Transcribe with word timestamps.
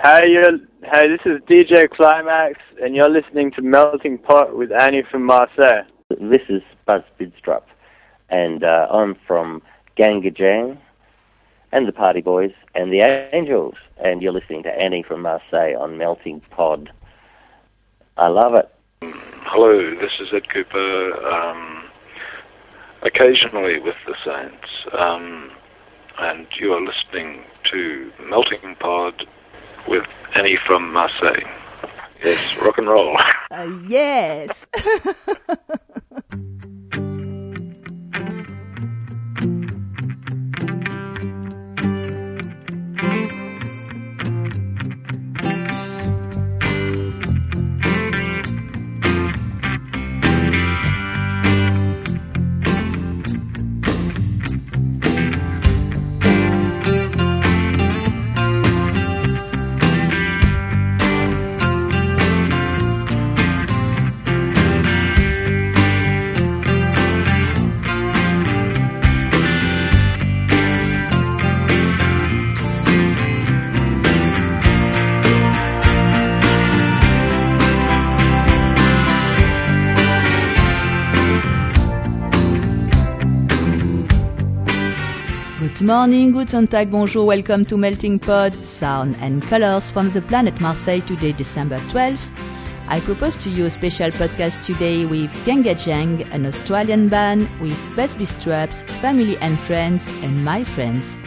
Hey, 0.00 0.28
you 0.28 0.42
hey, 0.84 1.08
this 1.08 1.20
is 1.26 1.40
DJ 1.50 1.90
Climax, 1.90 2.60
and 2.80 2.94
you're 2.94 3.10
listening 3.10 3.50
to 3.56 3.62
Melting 3.62 4.18
Pod 4.18 4.54
with 4.54 4.70
Annie 4.70 5.02
from 5.10 5.24
Marseille. 5.24 5.82
This 6.08 6.42
is 6.48 6.62
Buzz 6.86 7.02
Bidstrup, 7.18 7.62
and 8.30 8.62
uh, 8.62 8.86
I'm 8.92 9.16
from 9.26 9.60
GANGgajang 9.98 10.78
and 11.72 11.88
the 11.88 11.92
Party 11.92 12.20
Boys 12.20 12.52
and 12.76 12.92
the 12.92 13.00
Angels, 13.32 13.74
and 13.96 14.22
you're 14.22 14.32
listening 14.32 14.62
to 14.62 14.68
Annie 14.68 15.02
from 15.02 15.22
Marseille 15.22 15.74
on 15.76 15.98
Melting 15.98 16.42
Pod. 16.50 16.90
I 18.16 18.28
love 18.28 18.54
it. 18.54 18.72
Hello, 19.02 19.96
this 19.96 20.12
is 20.20 20.28
Ed 20.32 20.44
Kuepper, 20.54 21.24
um, 21.24 21.84
occasionally 23.02 23.80
with 23.80 23.96
the 24.06 24.14
Saints, 24.24 24.68
um, 24.96 25.50
and 26.20 26.46
you 26.60 26.72
are 26.72 26.80
listening 26.80 27.42
to 27.72 28.12
Melting 28.30 28.76
Pod 28.78 29.26
with 29.88 30.04
Annie 30.34 30.58
from 30.66 30.92
Marseille. 30.92 31.42
Yes, 32.22 32.56
rock 32.58 32.78
and 32.78 32.88
roll. 32.88 33.16
Uh, 33.50 33.80
yes. 33.86 34.66
morning, 85.88 86.32
guten 86.32 86.66
tag, 86.66 86.90
bonjour, 86.90 87.24
welcome 87.24 87.64
to 87.64 87.78
Melting 87.78 88.18
Pod, 88.18 88.52
sound 88.62 89.16
and 89.20 89.42
colors 89.44 89.90
from 89.90 90.10
the 90.10 90.20
planet 90.20 90.60
Marseille 90.60 91.00
today, 91.00 91.32
December 91.32 91.78
12th. 91.88 92.28
I 92.88 93.00
propose 93.00 93.36
to 93.36 93.48
you 93.48 93.64
a 93.64 93.70
special 93.70 94.10
podcast 94.10 94.66
today 94.66 95.06
with 95.06 95.32
GANGgajang, 95.46 96.30
an 96.30 96.44
Australian 96.44 97.08
band 97.08 97.48
with 97.58 97.78
Buzz 97.96 98.14
Bidstrup's, 98.14 98.82
family 99.00 99.38
and 99.38 99.58
friends, 99.58 100.12
and 100.22 100.44
my 100.44 100.62
friends. 100.62 101.18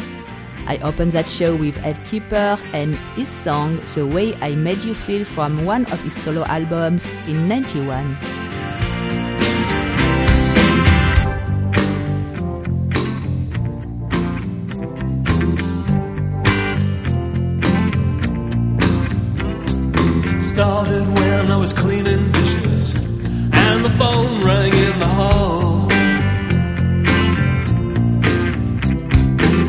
I 0.67 0.77
open 0.83 1.09
that 1.09 1.27
show 1.27 1.55
with 1.55 1.83
Ed 1.83 1.95
Kuepper 2.05 2.59
and 2.71 2.93
his 3.15 3.29
song 3.29 3.79
The 3.95 4.05
Way 4.05 4.35
I 4.41 4.53
Made 4.53 4.83
You 4.83 4.93
Feel 4.93 5.25
from 5.25 5.65
one 5.65 5.85
of 5.91 6.03
his 6.03 6.13
solo 6.13 6.43
albums 6.43 7.11
in 7.25 7.47
91. 7.47 8.40
Started 20.51 21.07
when 21.07 21.49
I 21.49 21.55
was 21.55 21.71
cleaning 21.71 22.29
dishes 22.33 22.93
and 23.53 23.85
the 23.85 23.89
phone 23.91 24.43
rang 24.43 24.73
in 24.73 24.99
the 24.99 25.11
hall. 25.19 25.87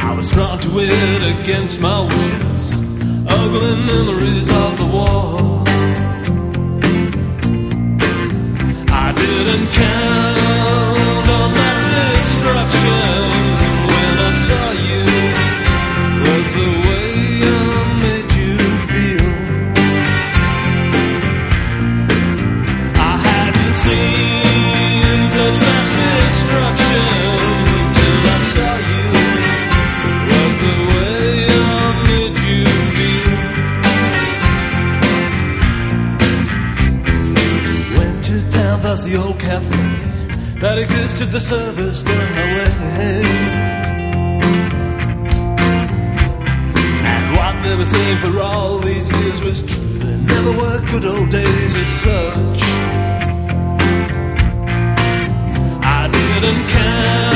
I 0.08 0.12
was 0.16 0.28
drawn 0.32 0.58
to 0.58 0.70
it 0.80 1.22
against 1.34 1.80
my 1.80 2.00
wishes, 2.00 2.72
ugly 3.38 3.74
memories 3.92 4.48
of 4.62 4.70
the 4.80 4.88
war. 4.96 5.62
I 9.04 9.12
didn't 9.22 9.66
count 9.78 10.11
that 40.62 40.78
existed 40.78 41.32
the 41.32 41.40
service 41.40 42.04
the 42.04 42.14
highway. 42.14 42.70
And 47.12 47.36
what 47.36 47.54
they 47.64 47.74
were 47.74 47.84
saying 47.84 48.18
for 48.18 48.38
all 48.40 48.78
these 48.78 49.10
years 49.10 49.40
was 49.42 49.62
true. 49.66 49.98
There 49.98 50.18
never 50.18 50.52
were 50.52 50.80
good 50.92 51.04
old 51.04 51.30
days 51.30 51.74
as 51.74 51.88
such. 51.88 52.62
I 55.82 56.08
didn't 56.12 56.68
count 56.70 57.31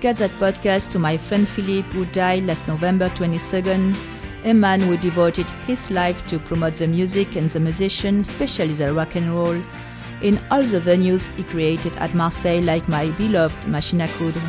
I 0.00 0.02
dedicate 0.02 0.30
that 0.30 0.52
podcast 0.54 0.90
to 0.92 0.98
my 0.98 1.18
friend 1.18 1.46
Philip, 1.46 1.84
who 1.92 2.06
died 2.06 2.46
last 2.46 2.66
November 2.66 3.10
22nd, 3.10 3.94
a 4.44 4.54
man 4.54 4.80
who 4.80 4.96
devoted 4.96 5.44
his 5.66 5.90
life 5.90 6.26
to 6.28 6.38
promote 6.38 6.76
the 6.76 6.86
music 6.86 7.36
and 7.36 7.50
the 7.50 7.60
musician, 7.60 8.20
especially 8.20 8.72
the 8.72 8.94
rock 8.94 9.14
and 9.14 9.30
roll, 9.30 9.62
in 10.22 10.40
all 10.50 10.62
the 10.62 10.80
venues 10.80 11.28
he 11.36 11.42
created 11.42 11.92
at 11.98 12.14
Marseille, 12.14 12.62
like 12.62 12.88
my 12.88 13.10
beloved 13.18 13.68
Machine 13.68 14.00
à 14.00 14.08
Coudre. 14.16 14.40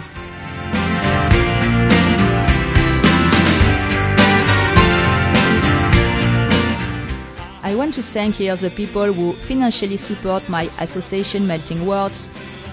I 7.61 7.75
want 7.75 7.93
to 7.95 8.01
thank 8.01 8.35
here 8.35 8.55
the 8.55 8.69
people 8.69 9.11
who 9.11 9.33
financially 9.33 9.97
support 9.97 10.47
my 10.47 10.69
association 10.79 11.45
Melting 11.45 11.85
Worlds 11.85 12.29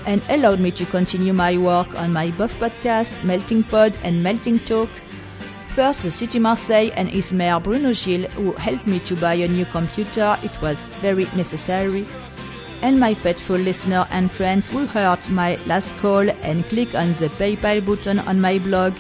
and 0.09 0.23
allowed 0.31 0.59
me 0.59 0.71
to 0.71 0.87
continue 0.87 1.35
my 1.35 1.59
work 1.59 1.95
on 2.01 2.13
my 2.15 2.31
Buff 2.31 2.59
podcast, 2.59 3.13
Melting 3.25 3.63
Pod 3.63 3.95
and 4.05 4.23
Melting 4.23 4.59
Talk. 4.61 4.89
First, 5.69 6.03
the 6.03 6.11
City 6.11 6.39
Marseille 6.39 6.91
and 6.97 7.11
his 7.11 7.31
mayor 7.31 7.61
Bruno 7.61 7.93
Gilles, 7.93 8.33
who 8.33 8.53
helped 8.53 8.87
me 8.87 9.01
to 9.01 9.15
buy 9.15 9.35
a 9.35 9.47
new 9.47 9.67
computer. 9.67 10.39
It 10.43 10.63
was 10.63 10.87
very 11.03 11.27
necessary. 11.37 12.07
And 12.81 12.99
my 12.99 13.13
faithful 13.13 13.59
listener 13.59 14.07
and 14.11 14.31
friends 14.31 14.71
who 14.71 14.87
heard 14.87 15.29
my 15.29 15.57
last 15.67 15.95
call 15.99 16.31
and 16.43 16.65
clicked 16.65 16.95
on 16.95 17.13
the 17.13 17.29
PayPal 17.29 17.85
button 17.85 18.19
on 18.21 18.41
my 18.41 18.59
blog 18.61 18.97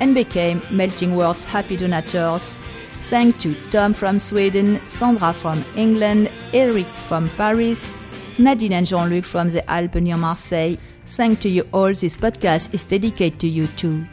and 0.00 0.16
became 0.16 0.60
Melting 0.70 1.14
World's 1.14 1.44
happy 1.44 1.76
donators. 1.76 2.56
Thanks 3.02 3.40
to 3.44 3.54
Tom 3.70 3.92
from 3.92 4.18
Sweden, 4.18 4.80
Sandra 4.88 5.32
from 5.32 5.64
England, 5.76 6.28
Eric 6.52 6.86
from 6.86 7.30
Paris, 7.30 7.94
Nadine 8.40 8.72
and 8.72 8.86
Jean-Luc 8.86 9.24
from 9.24 9.50
the 9.50 9.68
Alpes 9.70 9.96
near 9.96 10.16
Marseille. 10.16 10.76
Thanks 11.04 11.42
to 11.42 11.50
you 11.50 11.68
all. 11.72 11.88
This 11.88 12.16
podcast 12.16 12.72
is 12.72 12.84
dedicated 12.84 13.38
to 13.40 13.48
you 13.48 13.66
too. 13.66 14.06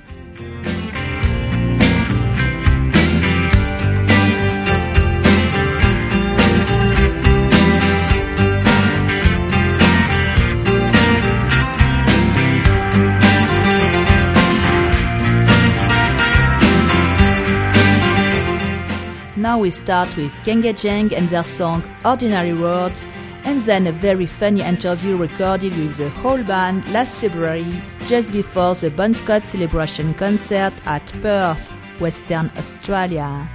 Now 19.37 19.59
we 19.59 19.69
start 19.69 20.09
with 20.17 20.33
GANGgajang 20.43 21.15
and 21.15 21.29
their 21.29 21.45
song 21.45 21.81
Ordinary 22.03 22.53
Words, 22.53 23.07
and 23.47 23.61
then 23.61 23.87
a 23.87 23.91
very 23.93 24.25
funny 24.25 24.61
interview 24.61 25.15
recorded 25.15 25.71
with 25.77 25.95
the 25.95 26.09
whole 26.09 26.43
band 26.43 26.85
last 26.91 27.19
February, 27.19 27.81
just 28.05 28.33
before 28.33 28.75
the 28.75 28.91
Bon 28.91 29.13
Scott 29.13 29.47
celebration 29.47 30.13
concert 30.15 30.73
at 30.85 31.05
Perth, 31.21 31.69
Western 32.01 32.51
Australia. 32.57 33.47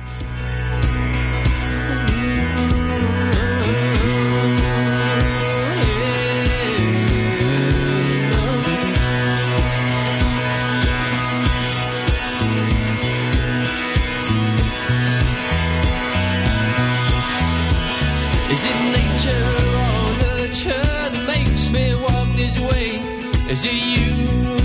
Is 23.52 23.66
it 23.66 23.75
you 23.75 24.62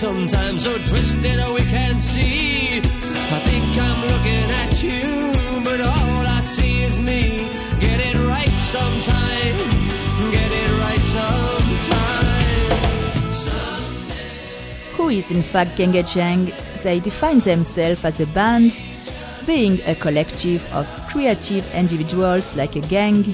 sometimes 0.00 0.64
so 0.64 0.78
twisted 0.86 1.38
oh, 1.40 1.52
we 1.52 1.60
can't 1.68 2.00
see. 2.00 2.78
I 3.36 3.38
think 3.48 3.64
I'm 3.76 4.00
looking 4.12 4.50
at 4.62 4.82
you, 4.82 5.62
but 5.62 5.78
all 5.82 6.26
I 6.26 6.40
see 6.40 6.84
is 6.84 6.98
me. 6.98 7.46
Get 7.80 8.00
it 8.00 8.16
right 8.26 8.56
sometime, 8.74 9.56
get 10.32 10.50
it 10.62 10.70
right 10.80 11.04
sometime. 11.16 12.30
Who 14.96 15.10
is 15.10 15.30
in 15.30 15.42
fact 15.42 15.76
Genge 15.76 16.02
Jeng? 16.14 16.50
They 16.82 17.00
define 17.00 17.40
themselves 17.40 18.02
as 18.02 18.20
a 18.20 18.26
band, 18.28 18.78
being 19.46 19.82
a 19.84 19.94
collective 19.94 20.64
of 20.72 20.86
creative 21.10 21.74
individuals 21.74 22.56
like 22.56 22.74
a 22.74 22.80
gang, 22.80 23.26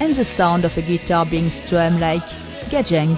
and 0.00 0.16
the 0.16 0.24
sound 0.24 0.64
of 0.64 0.76
a 0.76 0.82
guitar 0.82 1.24
being 1.24 1.48
strummed 1.48 2.00
like 2.00 2.26
gajang. 2.72 3.16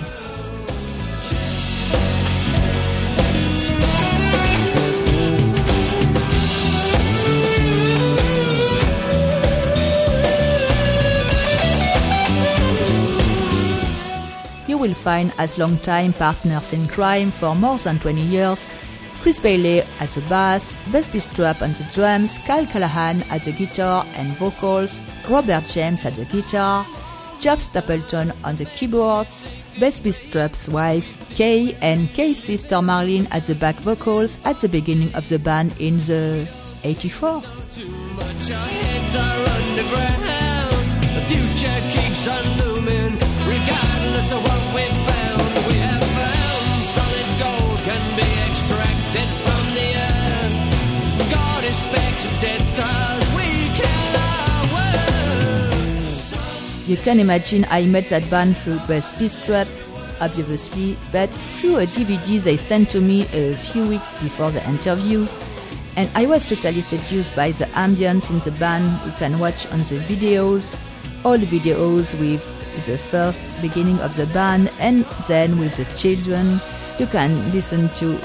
Find 15.04 15.34
as 15.36 15.58
long-time 15.58 16.14
partners 16.14 16.72
in 16.72 16.88
crime 16.88 17.30
for 17.30 17.54
more 17.54 17.76
than 17.76 17.98
20 17.98 18.22
years 18.22 18.70
Chris 19.24 19.40
Bailey 19.40 19.80
at 20.00 20.10
the 20.10 20.20
bass, 20.28 20.74
Buzz 20.92 21.08
Bidstrup 21.08 21.62
on 21.62 21.72
the 21.72 21.86
drums, 21.92 22.36
Kyle 22.46 22.66
Callaghan 22.66 23.22
at 23.30 23.44
the 23.44 23.52
guitar 23.52 24.04
and 24.16 24.36
vocals, 24.36 25.00
Robert 25.30 25.64
James 25.64 26.04
at 26.04 26.14
the 26.14 26.26
guitar, 26.26 26.86
Geoff 27.40 27.62
Stapleton 27.62 28.32
on 28.44 28.56
the 28.56 28.66
keyboards, 28.66 29.48
Buzz 29.80 29.98
Bidstrup's 30.00 30.68
wife 30.68 31.34
Kay 31.34 31.74
and 31.80 32.08
Kay's 32.12 32.42
sister 32.42 32.76
Marlene 32.76 33.26
at 33.30 33.44
the 33.46 33.54
back 33.54 33.76
vocals 33.76 34.38
at 34.44 34.60
the 34.60 34.68
beginning 34.68 35.14
of 35.14 35.26
the 35.30 35.38
band 35.38 35.74
in 35.80 35.96
the 36.00 36.46
84. 36.84 37.42
Too 37.72 37.88
much, 37.88 38.50
our 38.50 38.68
heads 38.68 39.16
are 39.16 39.40
underground. 39.56 40.14
The 41.16 41.22
future 41.32 41.80
keeps 41.88 42.28
on 42.28 42.44
looming, 42.58 43.16
regardless 43.48 44.32
of 44.32 44.42
what 44.42 44.53
You 56.86 56.98
can 56.98 57.18
imagine 57.18 57.64
I 57.70 57.86
met 57.86 58.08
that 58.08 58.28
band 58.28 58.58
through 58.58 58.78
Buzz 58.80 59.08
Bidstrup, 59.10 59.66
obviously, 60.20 60.98
but 61.12 61.30
through 61.56 61.78
a 61.78 61.86
DVD 61.86 62.42
they 62.42 62.58
sent 62.58 62.90
to 62.90 63.00
me 63.00 63.22
a 63.32 63.54
few 63.54 63.88
weeks 63.88 64.12
before 64.22 64.50
the 64.50 64.62
interview. 64.68 65.26
And 65.96 66.10
I 66.14 66.26
was 66.26 66.44
totally 66.44 66.82
seduced 66.82 67.34
by 67.34 67.52
the 67.52 67.64
ambience 67.72 68.28
in 68.28 68.38
the 68.40 68.50
band 68.58 68.84
you 69.06 69.12
can 69.12 69.38
watch 69.38 69.66
on 69.68 69.78
the 69.78 69.96
videos, 70.04 70.78
all 71.24 71.38
videos 71.38 72.20
with 72.20 72.44
the 72.84 72.98
first 72.98 73.40
beginning 73.62 73.98
of 74.00 74.14
the 74.16 74.26
band 74.26 74.70
and 74.78 75.06
then 75.26 75.58
with 75.58 75.78
the 75.78 75.86
children. 75.96 76.60
You 76.98 77.06
can 77.06 77.32
listen 77.52 77.88
to 78.00 78.18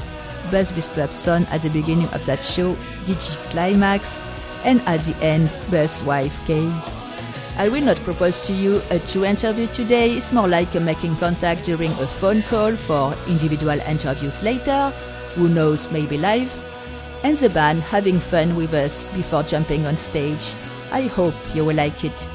Buzz 0.51 0.73
Bidstrup's 0.73 1.15
son 1.15 1.45
at 1.45 1.61
the 1.61 1.69
beginning 1.69 2.09
of 2.09 2.25
that 2.25 2.43
show, 2.43 2.75
DJ 3.05 3.37
Climax, 3.51 4.21
and 4.65 4.81
at 4.81 5.01
the 5.03 5.15
end, 5.23 5.49
Buzz's 5.71 6.03
wife 6.03 6.37
Kay. 6.45 6.69
I 7.59 7.67
will 7.67 7.83
not 7.83 7.97
propose 7.97 8.39
to 8.47 8.53
you 8.53 8.81
a 8.89 8.99
true 8.99 9.25
interview 9.25 9.67
today. 9.67 10.11
It's 10.15 10.31
more 10.31 10.47
like 10.47 10.73
a 10.75 10.79
making 10.79 11.17
contact 11.17 11.65
during 11.65 11.91
a 11.91 12.07
phone 12.07 12.41
call 12.43 12.77
for 12.77 13.13
individual 13.27 13.77
interviews 13.81 14.41
later. 14.41 14.91
Who 15.35 15.49
knows, 15.49 15.91
maybe 15.91 16.17
live. 16.17 16.55
And 17.25 17.35
the 17.35 17.49
band 17.49 17.81
having 17.81 18.17
fun 18.21 18.55
with 18.55 18.73
us 18.73 19.03
before 19.13 19.43
jumping 19.43 19.85
on 19.85 19.97
stage. 19.97 20.53
I 20.93 21.07
hope 21.07 21.35
you 21.53 21.65
will 21.65 21.75
like 21.75 22.01
it. 22.05 22.29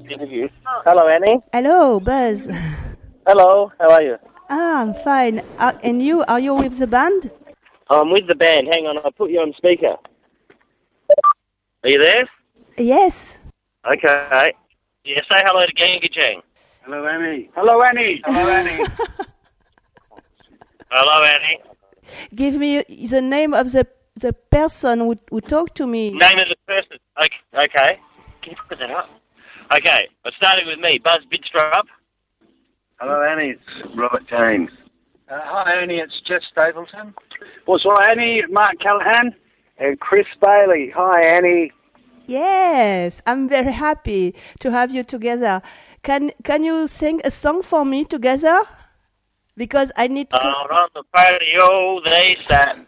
Interview. 0.00 0.48
Hello, 0.84 1.08
Annie. 1.08 1.40
Hello, 1.50 1.98
Buzz. 1.98 2.50
Hello, 3.26 3.72
how 3.80 3.90
are 3.90 4.02
you? 4.02 4.16
Ah, 4.50 4.82
I'm 4.82 4.92
fine. 4.92 5.40
Uh, 5.56 5.72
and 5.82 6.02
you? 6.02 6.22
Are 6.28 6.38
you 6.38 6.54
with 6.54 6.78
the 6.78 6.86
band? 6.86 7.30
I'm 7.88 8.10
with 8.10 8.28
the 8.28 8.34
band. 8.34 8.68
Hang 8.70 8.84
on, 8.86 8.98
I'll 8.98 9.12
put 9.12 9.30
you 9.30 9.40
on 9.40 9.54
speaker. 9.56 9.96
Are 11.82 11.88
you 11.88 12.02
there? 12.02 12.28
Yes. 12.76 13.38
Okay. 13.86 14.52
Yeah, 15.04 15.20
say 15.30 15.40
hello 15.46 15.64
to 15.64 15.72
GANGgajang. 15.72 16.42
Hello, 16.84 17.06
Annie. 17.06 17.50
Hello, 17.54 17.80
Annie. 17.80 18.20
Hello, 18.26 18.50
Annie. 18.50 18.84
Hello, 20.90 21.24
Annie. 21.24 21.58
Give 22.34 22.58
me 22.58 22.82
the 23.08 23.22
name 23.22 23.54
of 23.54 23.72
the 23.72 23.86
the 24.16 24.34
person 24.34 25.00
who, 25.00 25.16
who 25.30 25.40
talked 25.40 25.76
to 25.76 25.86
me. 25.86 26.10
Name 26.10 26.38
of 26.38 26.48
the 26.48 26.56
person. 26.66 26.98
Okay. 27.18 27.36
okay. 27.54 27.98
Can 28.42 28.52
you 28.52 28.58
put 28.68 28.78
that 28.78 28.90
up? 28.90 29.08
Okay, 29.74 30.08
but 30.22 30.34
starting 30.36 30.66
with 30.66 30.78
me, 30.78 31.00
Buzz 31.02 31.24
Bidstrup. 31.32 31.88
Hello, 33.00 33.22
Annie. 33.22 33.50
It's 33.50 33.96
Robert 33.96 34.22
James. 34.28 34.70
Uh, 35.28 35.40
hi, 35.42 35.82
Annie. 35.82 35.98
It's 35.98 36.12
Geoff 36.26 36.42
Stapleton. 36.52 37.12
What's 37.64 37.84
right, 37.84 38.10
Annie? 38.10 38.38
It's 38.38 38.52
Mark 38.52 38.78
Callaghan. 38.80 39.34
And 39.78 39.98
Chris 39.98 40.26
Bailey. 40.40 40.92
Hi, 40.94 41.20
Annie. 41.24 41.72
Yes, 42.26 43.20
I'm 43.26 43.48
very 43.48 43.72
happy 43.72 44.34
to 44.60 44.70
have 44.70 44.94
you 44.94 45.02
together. 45.02 45.60
Can 46.02 46.30
can 46.44 46.62
you 46.62 46.86
sing 46.86 47.20
a 47.24 47.30
song 47.30 47.62
for 47.62 47.84
me 47.84 48.04
together? 48.04 48.62
Because 49.56 49.90
I 49.96 50.06
need 50.06 50.30
to. 50.30 50.36
Out 50.36 50.70
on 50.70 50.88
the 50.94 51.02
patio 51.12 52.00
they 52.04 52.36
sat. 52.46 52.78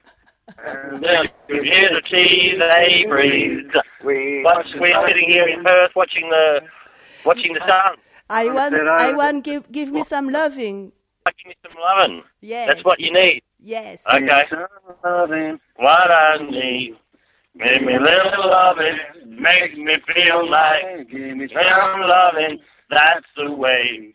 And 0.65 1.03
then 1.03 1.29
you 1.49 1.63
hear 1.63 1.91
the 1.93 2.03
tea 2.09 2.55
they 2.57 3.05
breathed. 3.09 3.77
We 4.05 4.43
But 4.45 4.67
we're 4.79 5.09
sitting 5.09 5.29
here 5.29 5.49
in 5.49 5.65
Perth 5.65 5.91
watching 5.97 6.31
the 6.31 6.61
watching 7.25 7.53
the 7.53 7.61
sun. 7.61 7.97
I 8.29 8.49
want 8.49 8.75
I- 8.75 9.13
want 9.13 9.45
give 9.45 9.71
give 9.71 9.93
me 9.93 10.03
some 10.03 10.29
loving. 10.29 10.93
Give 11.27 11.47
me 11.47 11.55
some 11.63 11.77
loving. 11.81 12.23
Yes. 12.41 12.69
That's 12.69 12.85
what 12.85 13.01
you 13.01 13.13
need. 13.13 13.43
Yes. 13.61 14.05
Okay. 14.07 14.43
Loving. 15.05 15.61
What 15.77 16.11
I 16.11 16.39
need. 16.39 16.97
Give 17.65 17.83
me 17.83 17.99
little 17.99 18.51
loving. 18.51 18.99
Makes 19.27 19.77
me 19.77 19.95
feel 20.07 20.49
like 20.51 21.09
Give 21.11 21.37
me 21.37 21.49
I'm 21.55 22.01
loving. 22.01 22.59
That's 22.91 23.27
the 23.37 23.53
way. 23.53 24.15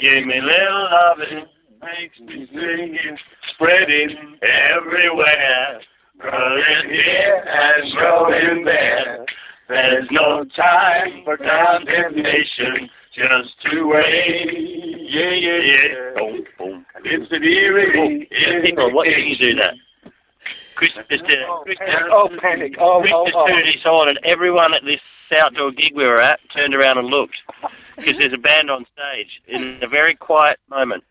Give 0.00 0.26
me 0.26 0.40
little 0.40 0.88
loving. 0.90 1.46
Makes 1.80 2.20
me 2.20 2.46
singing. 2.52 3.16
Spreading 3.54 4.38
everywhere. 4.42 5.80
Growing 6.18 6.90
here 6.90 7.44
and 7.46 7.92
growing 7.96 8.64
there. 8.64 9.24
There's 9.68 10.08
no 10.10 10.44
time 10.56 11.22
for 11.24 11.36
condemnation. 11.38 12.90
Just 13.14 13.60
to 13.70 13.86
wait. 13.86 15.06
Yeah, 15.08 15.30
yeah, 15.30 15.58
yeah. 15.64 16.14
Boom, 16.16 16.44
boom. 16.58 16.86
It's 17.04 17.32
an 17.32 17.42
eerie. 17.42 18.28
Yeah, 18.30 18.60
people, 18.64 18.92
what 18.92 19.08
can 19.08 19.20
you 19.26 19.36
do 19.36 19.54
that? 19.56 19.74
Chris 20.74 20.92
just, 21.10 21.24
uh, 21.24 21.62
Chris 21.64 21.78
just, 21.78 22.04
Oh, 22.12 22.28
panic. 22.40 22.74
Oh, 22.78 23.00
Chris 23.00 23.12
oh, 23.14 23.26
just 23.26 23.36
oh. 23.36 23.46
turned 23.48 23.66
his 23.66 23.84
on, 23.84 24.08
and 24.08 24.18
everyone 24.24 24.72
at 24.74 24.84
this 24.84 25.00
outdoor 25.36 25.72
gig 25.72 25.92
we 25.94 26.04
were 26.04 26.20
at 26.20 26.40
turned 26.54 26.74
around 26.74 26.98
and 26.98 27.08
looked 27.08 27.36
because 27.96 28.16
there's 28.18 28.32
a 28.32 28.38
band 28.38 28.70
on 28.70 28.84
stage 28.92 29.40
in 29.46 29.78
a 29.82 29.86
very 29.86 30.14
quiet 30.14 30.58
moment. 30.68 31.04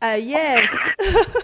Uh, 0.00 0.18
yes. 0.20 0.66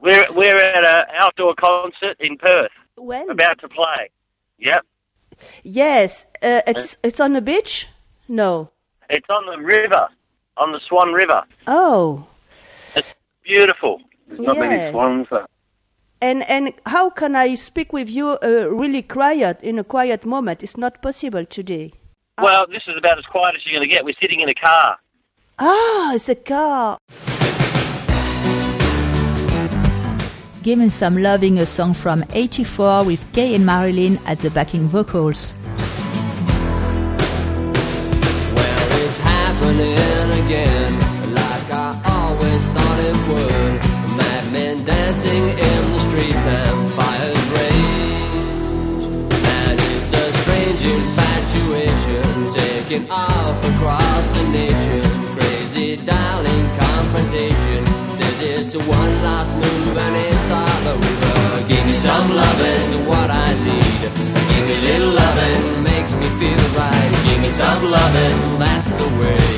We're 0.00 0.32
we're 0.32 0.56
at 0.56 0.86
an 0.86 1.06
outdoor 1.20 1.56
concert 1.56 2.16
in 2.20 2.38
Perth, 2.38 2.70
when? 2.94 3.28
about 3.30 3.58
to 3.58 3.68
play. 3.68 4.10
Yep, 4.58 4.86
Yes. 5.62 6.26
Uh, 6.42 6.62
it's 6.66 6.96
it's 7.02 7.20
on 7.20 7.32
the 7.32 7.40
beach. 7.40 7.88
No. 8.28 8.70
it's 9.10 9.26
on 9.30 9.46
the 9.46 9.62
river, 9.64 10.08
on 10.56 10.72
the 10.72 10.80
Swan 10.88 11.12
River. 11.12 11.42
Oh. 11.66 12.26
It's 12.94 13.14
beautiful. 13.42 14.00
There's 14.28 14.40
Not 14.40 14.58
many 14.58 14.90
swans. 14.92 15.26
uh, 15.32 15.46
And 16.20 16.42
and 16.50 16.72
how 16.86 17.10
can 17.10 17.34
I 17.36 17.54
speak 17.56 17.92
with 17.92 18.10
you 18.10 18.36
uh, 18.42 18.68
really 18.70 19.02
quiet 19.02 19.62
in 19.62 19.78
a 19.78 19.84
quiet 19.84 20.26
moment? 20.26 20.62
It's 20.62 20.76
not 20.76 21.00
possible 21.00 21.44
today. 21.46 21.92
Well, 22.38 22.66
this 22.68 22.82
is 22.86 22.96
about 22.98 23.18
as 23.18 23.24
quiet 23.26 23.54
as 23.56 23.62
you're 23.64 23.78
going 23.78 23.88
to 23.88 23.94
get. 23.94 24.04
We're 24.04 24.20
sitting 24.20 24.40
in 24.40 24.48
a 24.48 24.54
car. 24.54 24.98
Ah, 25.58 26.14
it's 26.14 26.28
a 26.28 26.34
car. 26.34 26.98
Given 30.62 30.90
Some 30.90 31.16
Loving, 31.22 31.58
a 31.60 31.66
song 31.66 31.94
from 31.94 32.22
84 32.34 33.04
with 33.04 33.24
Kay 33.32 33.54
and 33.54 33.64
Marylin 33.64 34.18
at 34.26 34.38
the 34.40 34.50
backing 34.50 34.86
vocals. 34.88 35.54
Happening 39.78 40.44
again, 40.44 40.92
like 41.34 41.70
I 41.70 42.00
always 42.06 42.64
thought 42.66 42.98
it 43.10 43.18
would. 43.28 43.74
Madmen 44.16 44.84
dancing 44.84 45.48
in 45.48 45.80
the 45.92 45.98
streets 45.98 46.46
and 46.46 46.90
fires 46.90 47.44
rage. 47.54 48.44
And 49.30 49.78
it's 49.78 50.12
a 50.12 50.26
strange 50.42 50.82
infatuation 50.96 52.24
taking 52.54 53.10
off 53.10 53.58
across 53.72 54.26
the 54.36 54.44
nation. 54.50 55.02
Crazy 55.36 55.96
darling 55.96 56.66
confrontation 56.78 57.86
says 58.16 58.42
it's 58.42 58.74
a 58.74 58.80
one 58.80 59.14
last 59.22 59.54
move 59.54 59.96
and 59.96 60.16
it's 60.16 60.50
all 60.50 60.88
over. 60.94 61.68
Give 61.68 61.84
me 61.86 61.92
some 61.92 62.28
loving 62.34 63.06
what 63.06 63.30
I 63.30 63.48
need. 63.62 64.02
Give 64.50 64.66
me 64.66 64.74
a 64.74 64.80
little 64.80 65.12
loving, 65.14 65.82
makes 65.84 66.14
me 66.14 66.26
feel 66.40 66.64
right. 66.74 67.10
Give 67.26 67.40
me 67.42 67.50
some 67.50 67.84
loving, 67.84 68.58
that's 68.58 68.90
the 68.90 69.08
way. 69.20 69.57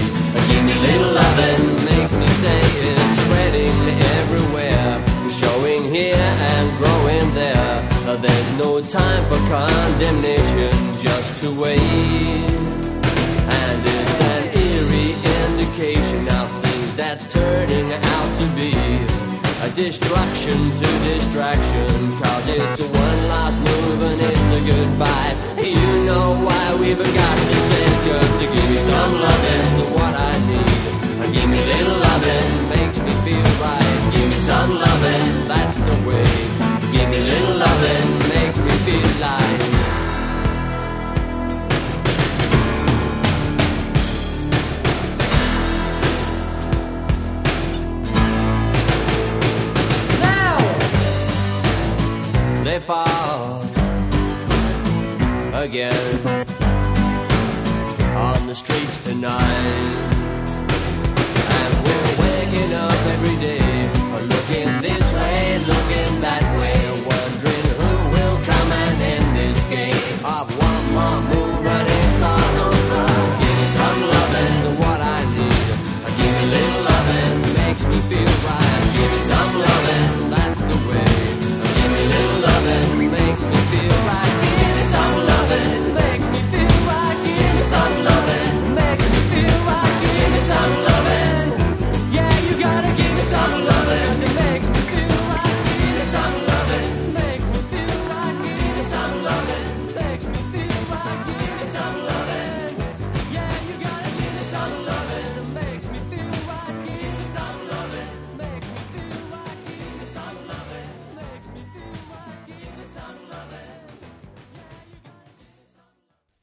There's 8.20 8.52
no 8.58 8.82
time 8.82 9.24
for 9.24 9.38
condemnation, 9.48 10.72
just 11.00 11.42
to 11.42 11.48
wait. 11.58 11.80
And 11.80 13.82
it's 13.82 14.20
an 14.20 14.44
eerie 14.60 15.16
indication 15.40 16.28
of 16.28 16.50
things 16.60 16.96
that's 16.96 17.24
turning 17.32 17.94
out 17.94 18.38
to 18.40 18.46
be 18.54 18.74
a 19.64 19.70
destruction 19.74 20.70
to 20.80 20.86
distraction. 21.08 22.12
Cause 22.20 22.46
it's 22.48 22.80
a 22.80 22.84
one 22.84 23.28
last 23.32 23.58
move 23.60 24.02
and 24.02 24.20
it's 24.20 24.52
a 24.52 24.60
goodbye. 24.68 25.34
You 25.56 26.04
know 26.04 26.34
why 26.44 26.74
we've 26.78 26.98
got 26.98 27.36
to 27.48 27.56
say 27.68 27.86
just 28.04 28.32
to 28.40 28.44
give 28.44 28.68
me 28.68 28.76
some 28.90 29.14
loving 29.14 29.64
to 29.78 29.84
what 29.96 30.14
I 30.14 30.36
need. 30.46 30.99
Give 31.32 31.48
me 31.48 31.58
a 31.62 31.66
little 31.66 31.98
loving, 31.98 32.68
makes 32.70 32.98
me 33.00 33.12
feel 33.24 33.50
right. 33.62 34.10
Give 34.12 34.28
me 34.28 34.38
some 34.50 34.70
loving, 34.78 35.48
that's 35.48 35.76
the 35.76 35.96
way. 36.08 36.24
Give 36.92 37.08
me 37.08 37.18
a 37.18 37.24
little 37.32 37.56
loving, 37.56 38.06
makes 38.34 38.58
me 38.58 38.70
feel 38.84 39.10
like. 39.20 39.60
Now 50.20 50.58
they 52.64 52.78
fall 52.80 53.62
again 55.54 55.92
on 58.16 58.46
the 58.48 58.54
streets 58.54 59.04
tonight. 59.04 60.09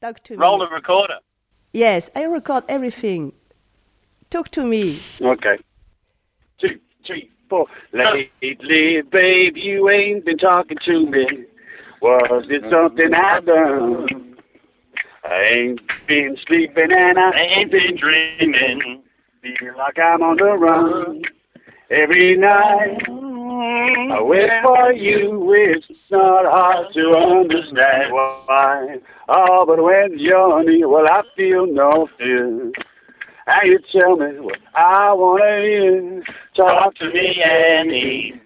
Talk 0.08 0.22
to 0.24 0.36
Roll 0.38 0.58
me. 0.58 0.64
the 0.66 0.74
recorder. 0.74 1.18
Yes, 1.74 2.08
I 2.16 2.22
record 2.24 2.64
everything. 2.66 3.32
Talk 4.30 4.48
to 4.52 4.64
me. 4.64 5.02
Okay. 5.20 5.58
Two, 6.58 6.80
three, 7.06 7.30
four. 7.50 7.66
Lately, 7.92 9.02
babe, 9.12 9.56
you 9.56 9.90
ain't 9.90 10.24
been 10.24 10.38
talking 10.38 10.78
to 10.86 11.06
me. 11.10 11.26
Was 12.00 12.46
it 12.48 12.62
something 12.72 13.12
I 13.14 13.40
done? 13.40 14.36
I 15.24 15.42
ain't 15.54 15.80
been 16.06 16.38
sleeping 16.46 16.88
and 16.96 17.18
I 17.18 17.30
I 17.30 17.42
ain't 17.56 17.70
been 17.70 17.96
dreaming. 17.98 19.02
feel 19.42 19.76
like 19.76 19.98
I'm 19.98 20.22
on 20.22 20.38
the 20.38 20.44
run 20.56 21.22
every 21.90 22.38
night. 22.38 22.96
Mm-hmm. 23.58 24.12
I 24.12 24.22
wait 24.22 24.50
for 24.64 24.92
you, 24.92 25.52
it's 25.52 25.86
not 26.12 26.44
hard 26.46 26.94
to 26.94 27.10
understand 27.18 28.12
why. 28.12 28.98
Oh, 29.28 29.66
but 29.66 29.82
when 29.82 30.16
you're 30.16 30.62
near, 30.62 30.88
well, 30.88 31.06
I 31.10 31.22
feel 31.36 31.66
no 31.66 32.08
fear. 32.16 32.70
And 33.46 33.64
you 33.64 33.78
tell 33.90 34.16
me 34.16 34.38
what 34.38 34.60
I 34.76 35.12
want 35.12 35.42
to 35.42 35.50
hear. 35.60 36.22
Talk 36.54 36.94
to 36.96 37.06
me, 37.12 37.42
Annie. 37.42 38.40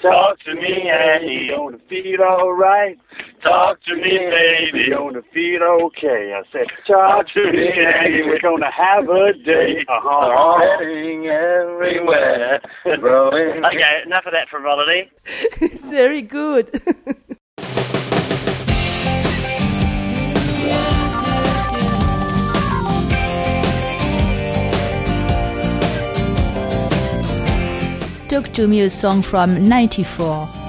Talk 0.00 0.38
to 0.46 0.54
me, 0.54 0.88
Annie. 0.88 1.50
Gonna 1.54 1.78
feel 1.90 2.22
alright. 2.22 2.98
Talk 3.44 3.82
to 3.84 3.96
me, 3.96 4.02
baby. 4.02 4.84
You're 4.86 4.98
Gonna 4.98 5.22
feel 5.34 5.62
okay. 5.86 6.32
I 6.32 6.42
said, 6.52 6.66
talk 6.86 7.26
to 7.34 7.52
me, 7.52 7.68
Annie. 7.96 8.22
We're 8.22 8.38
gonna 8.40 8.70
have 8.70 9.08
a 9.08 9.32
day. 9.44 9.84
Uh-huh. 9.92 10.78
Heading 10.78 11.26
everywhere, 11.26 12.60
growing. 13.00 13.64
Okay, 13.64 14.02
enough 14.06 14.24
of 14.26 14.32
that 14.32 14.48
frivolity. 14.48 15.10
it's 15.60 15.90
very 15.90 16.22
good. 16.22 16.70
Talk 28.28 28.52
to 28.54 28.66
me 28.66 28.80
a 28.80 28.88
song 28.90 29.20
from 29.20 29.68
94. 29.68 30.61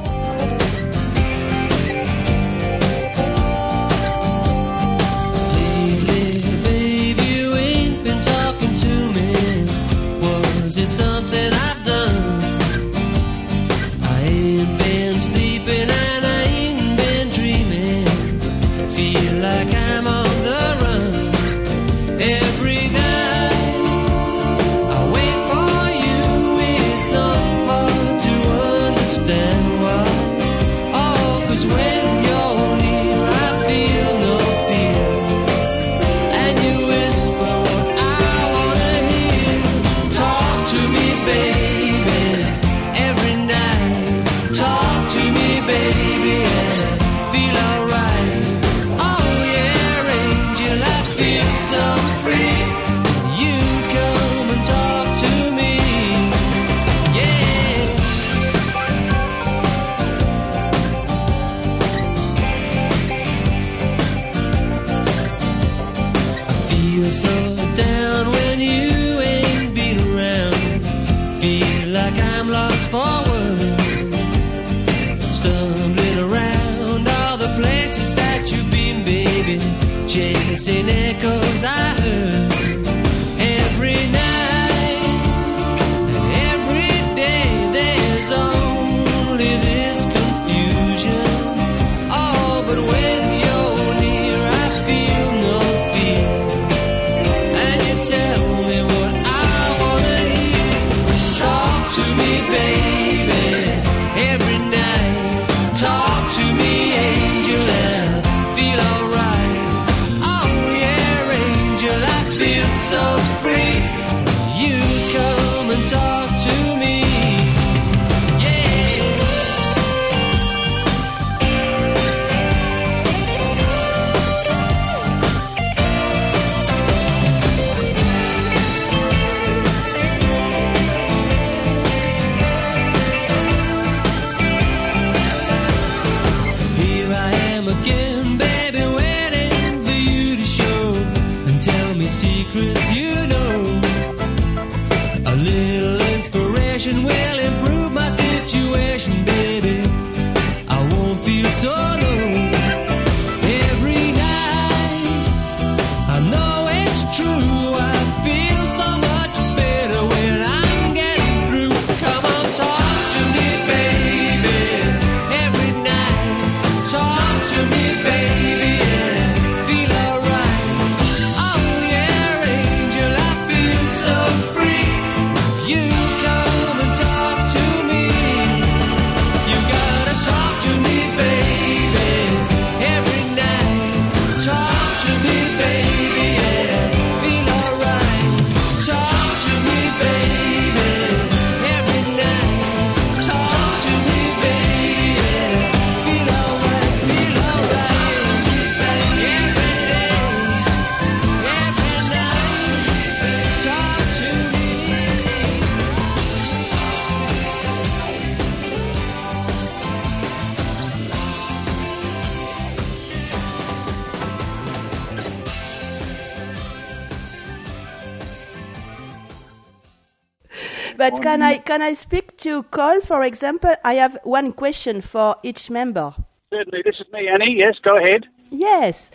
But 221.04 221.22
can 221.22 221.42
I 221.42 221.58
can 221.58 221.82
I 221.82 221.96
speak 221.96 222.38
to 222.38 222.64
Cole, 222.64 223.02
for 223.02 223.24
example? 223.24 223.76
I 223.84 223.96
have 223.96 224.18
one 224.24 224.54
question 224.54 225.02
for 225.02 225.36
each 225.44 225.70
member. 225.70 226.14
Certainly, 226.50 226.82
this 226.86 226.96
is 226.96 227.12
me, 227.12 227.28
Annie. 227.28 227.58
Yes, 227.58 227.76
go 227.84 227.98
ahead. 227.98 228.28
Yes, 228.50 229.12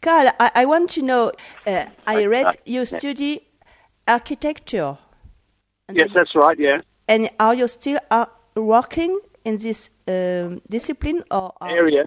Carl, 0.00 0.30
I, 0.38 0.50
I 0.54 0.64
want 0.66 0.90
to 0.90 1.02
know. 1.02 1.32
Uh, 1.66 1.86
I 2.06 2.26
read 2.26 2.46
uh, 2.46 2.52
you 2.64 2.80
yeah. 2.80 2.98
study 2.98 3.40
architecture, 4.06 4.96
and, 5.88 5.96
Yes, 5.98 6.10
that's 6.14 6.32
right. 6.36 6.56
Yeah. 6.56 6.78
and 7.08 7.28
are 7.40 7.54
you 7.56 7.66
still 7.66 7.98
uh, 8.12 8.26
working 8.54 9.18
in 9.44 9.56
this 9.56 9.90
um, 10.06 10.60
discipline 10.70 11.24
or 11.32 11.52
are- 11.60 11.70
Area. 11.70 12.04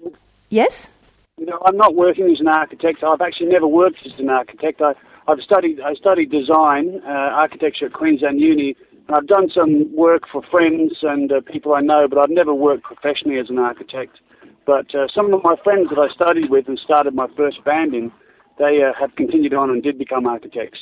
Yes. 0.50 0.90
You 1.38 1.48
know, 1.48 1.60
I'm 1.66 1.76
not 1.76 1.96
working 1.96 2.32
as 2.32 2.40
an 2.40 2.48
architect. 2.48 3.04
I've 3.04 3.20
actually 3.20 3.48
never 3.48 3.68
worked 3.68 4.00
as 4.06 4.18
an 4.18 4.30
architect. 4.30 4.82
I, 4.82 4.94
I've 5.28 5.42
studied 5.42 5.82
I 5.82 5.94
studied 5.96 6.32
design, 6.32 7.02
uh, 7.06 7.44
architecture 7.44 7.88
at 7.88 7.94
Queensland 7.94 8.40
Uni, 8.40 8.76
I've 9.10 9.28
done 9.28 9.50
some 9.54 9.96
work 9.96 10.24
for 10.32 10.42
friends 10.50 10.94
and 11.04 11.32
uh, 11.32 11.42
people 11.42 11.74
I 11.74 11.82
know, 11.82 12.08
but 12.10 12.18
I've 12.18 12.30
never 12.30 12.54
worked 12.54 12.84
professionally 12.84 13.40
as 13.40 13.50
an 13.50 13.60
architect. 13.60 14.18
But 14.66 14.96
uh, 14.96 15.08
some 15.14 15.32
of 15.32 15.44
my 15.44 15.56
friends 15.64 15.90
that 15.90 16.00
I 16.00 16.12
studied 16.14 16.50
with 16.50 16.68
and 16.68 16.80
started 16.84 17.14
my 17.14 17.28
first 17.38 17.64
band 17.64 17.94
in, 17.94 18.12
they 18.58 18.82
uh, 18.82 18.94
have 19.00 19.16
continued 19.16 19.54
on 19.54 19.70
and 19.70 19.84
did 19.84 20.00
become 20.00 20.26
architects. 20.26 20.80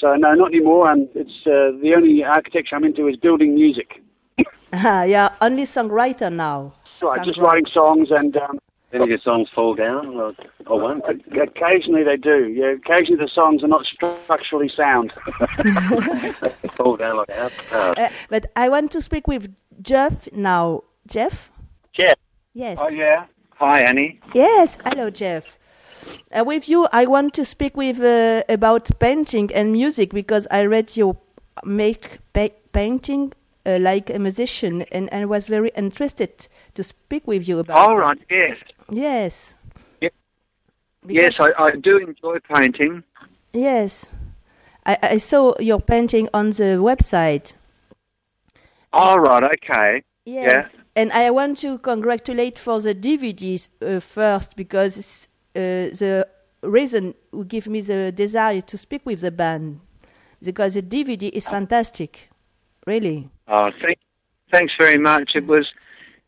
So 0.00 0.14
no, 0.14 0.32
not 0.34 0.54
anymore. 0.54 0.90
And 0.90 1.08
it's 1.14 1.46
uh, 1.46 1.76
the 1.82 1.92
only 1.96 2.24
architecture 2.24 2.76
I'm 2.76 2.84
into 2.84 3.08
is 3.08 3.16
building 3.16 3.54
music. 3.54 4.02
Ah, 4.72 5.02
yeah, 5.14 5.30
only 5.40 5.64
songwriter 5.64 6.32
now. 6.32 6.72
Right, 7.02 7.22
just 7.24 7.38
writing 7.38 7.66
songs 7.74 8.08
and 8.10 8.34
um, 8.38 8.58
Any 8.96 9.04
of 9.04 9.10
your 9.10 9.18
songs 9.20 9.48
fall 9.54 9.74
down 9.74 10.06
or, 10.16 10.32
or 10.66 10.80
won't? 10.80 11.04
occasionally 11.06 12.02
they 12.02 12.16
do. 12.16 12.48
Yeah, 12.48 12.72
occasionally 12.72 13.22
the 13.22 13.30
songs 13.34 13.62
are 13.62 13.68
not 13.68 13.84
structurally 13.84 14.70
sound. 14.74 15.12
fall 16.76 16.96
down 16.96 17.16
like 17.16 17.28
a. 17.28 17.50
Uh, 17.72 17.94
Uh, 17.98 18.08
but 18.30 18.46
I 18.56 18.68
want 18.68 18.90
to 18.92 19.02
speak 19.02 19.28
with 19.28 19.54
Geoff 19.82 20.28
now. 20.32 20.82
Geoff? 21.06 21.50
Geoff. 21.92 22.14
Yes. 22.54 22.78
Oh, 22.80 22.88
yeah. 22.88 23.26
Hi, 23.56 23.80
Annie. 23.80 24.20
Yes. 24.34 24.78
Hello, 24.84 25.10
Geoff. 25.10 25.58
Uh, 26.32 26.44
with 26.44 26.68
you, 26.68 26.88
I 26.92 27.04
want 27.06 27.34
to 27.34 27.44
speak 27.44 27.76
with 27.76 28.00
uh, 28.00 28.42
about 28.48 28.98
painting 28.98 29.50
and 29.52 29.72
music 29.72 30.12
because 30.12 30.46
I 30.50 30.64
read 30.64 30.96
you 30.96 31.18
make 31.64 32.18
pa- 32.32 32.56
painting 32.72 33.32
uh, 33.66 33.78
like 33.80 34.08
a 34.10 34.18
musician, 34.18 34.82
and 34.92 35.08
I 35.12 35.24
was 35.24 35.46
very 35.48 35.70
interested 35.76 36.48
to 36.76 36.84
speak 36.84 37.26
with 37.26 37.48
you 37.48 37.58
about. 37.58 37.76
All 37.76 37.98
right. 37.98 38.18
yes. 38.30 38.56
Yes. 38.90 39.56
Yep. 40.00 40.12
Yes, 41.08 41.40
I, 41.40 41.50
I 41.58 41.70
do 41.76 41.98
enjoy 41.98 42.38
painting. 42.40 43.02
Yes. 43.52 44.06
I, 44.84 44.98
I 45.02 45.16
saw 45.18 45.54
your 45.58 45.80
painting 45.80 46.28
on 46.32 46.50
the 46.50 46.78
website. 46.80 47.54
All 48.92 49.18
right, 49.18 49.42
okay. 49.42 50.02
Yes. 50.24 50.72
And 50.94 51.12
I 51.12 51.30
want 51.30 51.58
to 51.58 51.78
congratulate 51.78 52.58
for 52.58 52.80
the 52.80 52.94
DVDs 52.94 53.68
uh, 53.82 54.00
first 54.00 54.56
because 54.56 55.28
uh, 55.54 55.60
the 55.60 56.26
reason 56.62 57.14
give 57.46 57.66
me 57.68 57.80
the 57.80 58.12
desire 58.12 58.60
to 58.62 58.78
speak 58.78 59.04
with 59.04 59.20
the 59.20 59.30
band 59.30 59.80
because 60.42 60.74
the 60.74 60.82
DVD 60.82 61.30
is 61.30 61.48
fantastic, 61.48 62.30
really. 62.86 63.28
Oh, 63.48 63.70
thank, 63.82 63.98
thanks 64.50 64.72
very 64.80 64.98
much. 64.98 65.32
It 65.34 65.46
was 65.46 65.66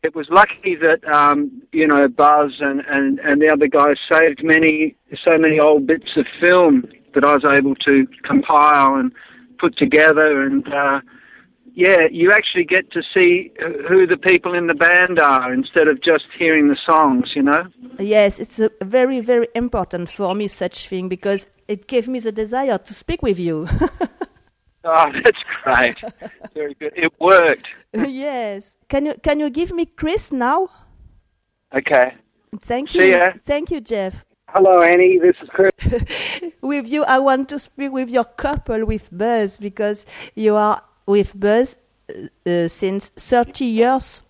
it 0.03 0.15
was 0.15 0.27
lucky 0.29 0.75
that 0.75 1.03
um, 1.13 1.61
you 1.71 1.87
know 1.87 2.07
Buzz 2.07 2.53
and, 2.59 2.81
and, 2.87 3.19
and 3.19 3.41
the 3.41 3.49
other 3.49 3.67
guys 3.67 3.97
saved 4.11 4.41
many 4.43 4.95
so 5.27 5.37
many 5.37 5.59
old 5.59 5.87
bits 5.87 6.09
of 6.15 6.25
film 6.39 6.85
that 7.13 7.25
I 7.25 7.33
was 7.33 7.45
able 7.57 7.75
to 7.75 8.07
compile 8.23 8.95
and 8.95 9.11
put 9.59 9.77
together 9.77 10.41
and. 10.43 10.67
Uh, 10.71 11.01
yeah, 11.75 12.07
you 12.11 12.31
actually 12.33 12.65
get 12.65 12.91
to 12.91 13.01
see 13.13 13.51
who 13.87 14.05
the 14.05 14.17
people 14.17 14.53
in 14.53 14.67
the 14.67 14.73
band 14.73 15.17
are 15.17 15.53
instead 15.53 15.87
of 15.87 16.03
just 16.03 16.25
hearing 16.37 16.67
the 16.67 16.75
songs, 16.85 17.31
you 17.35 17.41
know? 17.41 17.67
Yes, 17.97 18.37
it's 18.37 18.59
a 18.59 18.69
very 18.81 19.21
very 19.21 19.47
important 19.55 20.09
for 20.09 20.35
me 20.35 20.49
such 20.49 20.89
thing 20.89 21.07
because 21.07 21.49
it 21.69 21.87
gave 21.87 22.09
me 22.09 22.19
the 22.19 22.33
desire 22.33 22.77
to 22.79 22.93
speak 22.93 23.21
with 23.21 23.39
you. 23.39 23.67
Oh, 24.85 25.11
that's 25.23 25.43
great. 25.63 25.97
Very 26.53 26.73
good. 26.75 26.93
It 26.95 27.11
worked. 27.19 27.67
yes. 27.93 28.77
Can 28.87 29.07
you 29.07 29.15
can 29.21 29.39
you 29.39 29.49
give 29.49 29.73
me 29.73 29.85
Chris 29.85 30.31
now? 30.31 30.69
Okay. 31.75 32.13
Thank 32.61 32.89
See 32.89 33.09
you. 33.09 33.17
ya. 33.17 33.33
Thank 33.43 33.71
you, 33.71 33.81
Geoff. 33.81 34.25
Hello, 34.47 34.81
Annie. 34.81 35.19
This 35.19 35.35
is 35.41 35.49
Chris. 35.49 35.71
with 36.61 36.87
you, 36.87 37.03
I 37.03 37.19
want 37.19 37.49
to 37.49 37.59
speak 37.59 37.91
with 37.91 38.09
your 38.09 38.23
couple 38.23 38.85
with 38.85 39.09
Buzz 39.11 39.59
because 39.59 40.05
you 40.33 40.55
are 40.55 40.81
with 41.05 41.37
Buzz 41.39 41.77
uh, 42.09 42.49
uh, 42.49 42.67
since 42.67 43.09
30 43.09 43.65
years. 43.65 44.23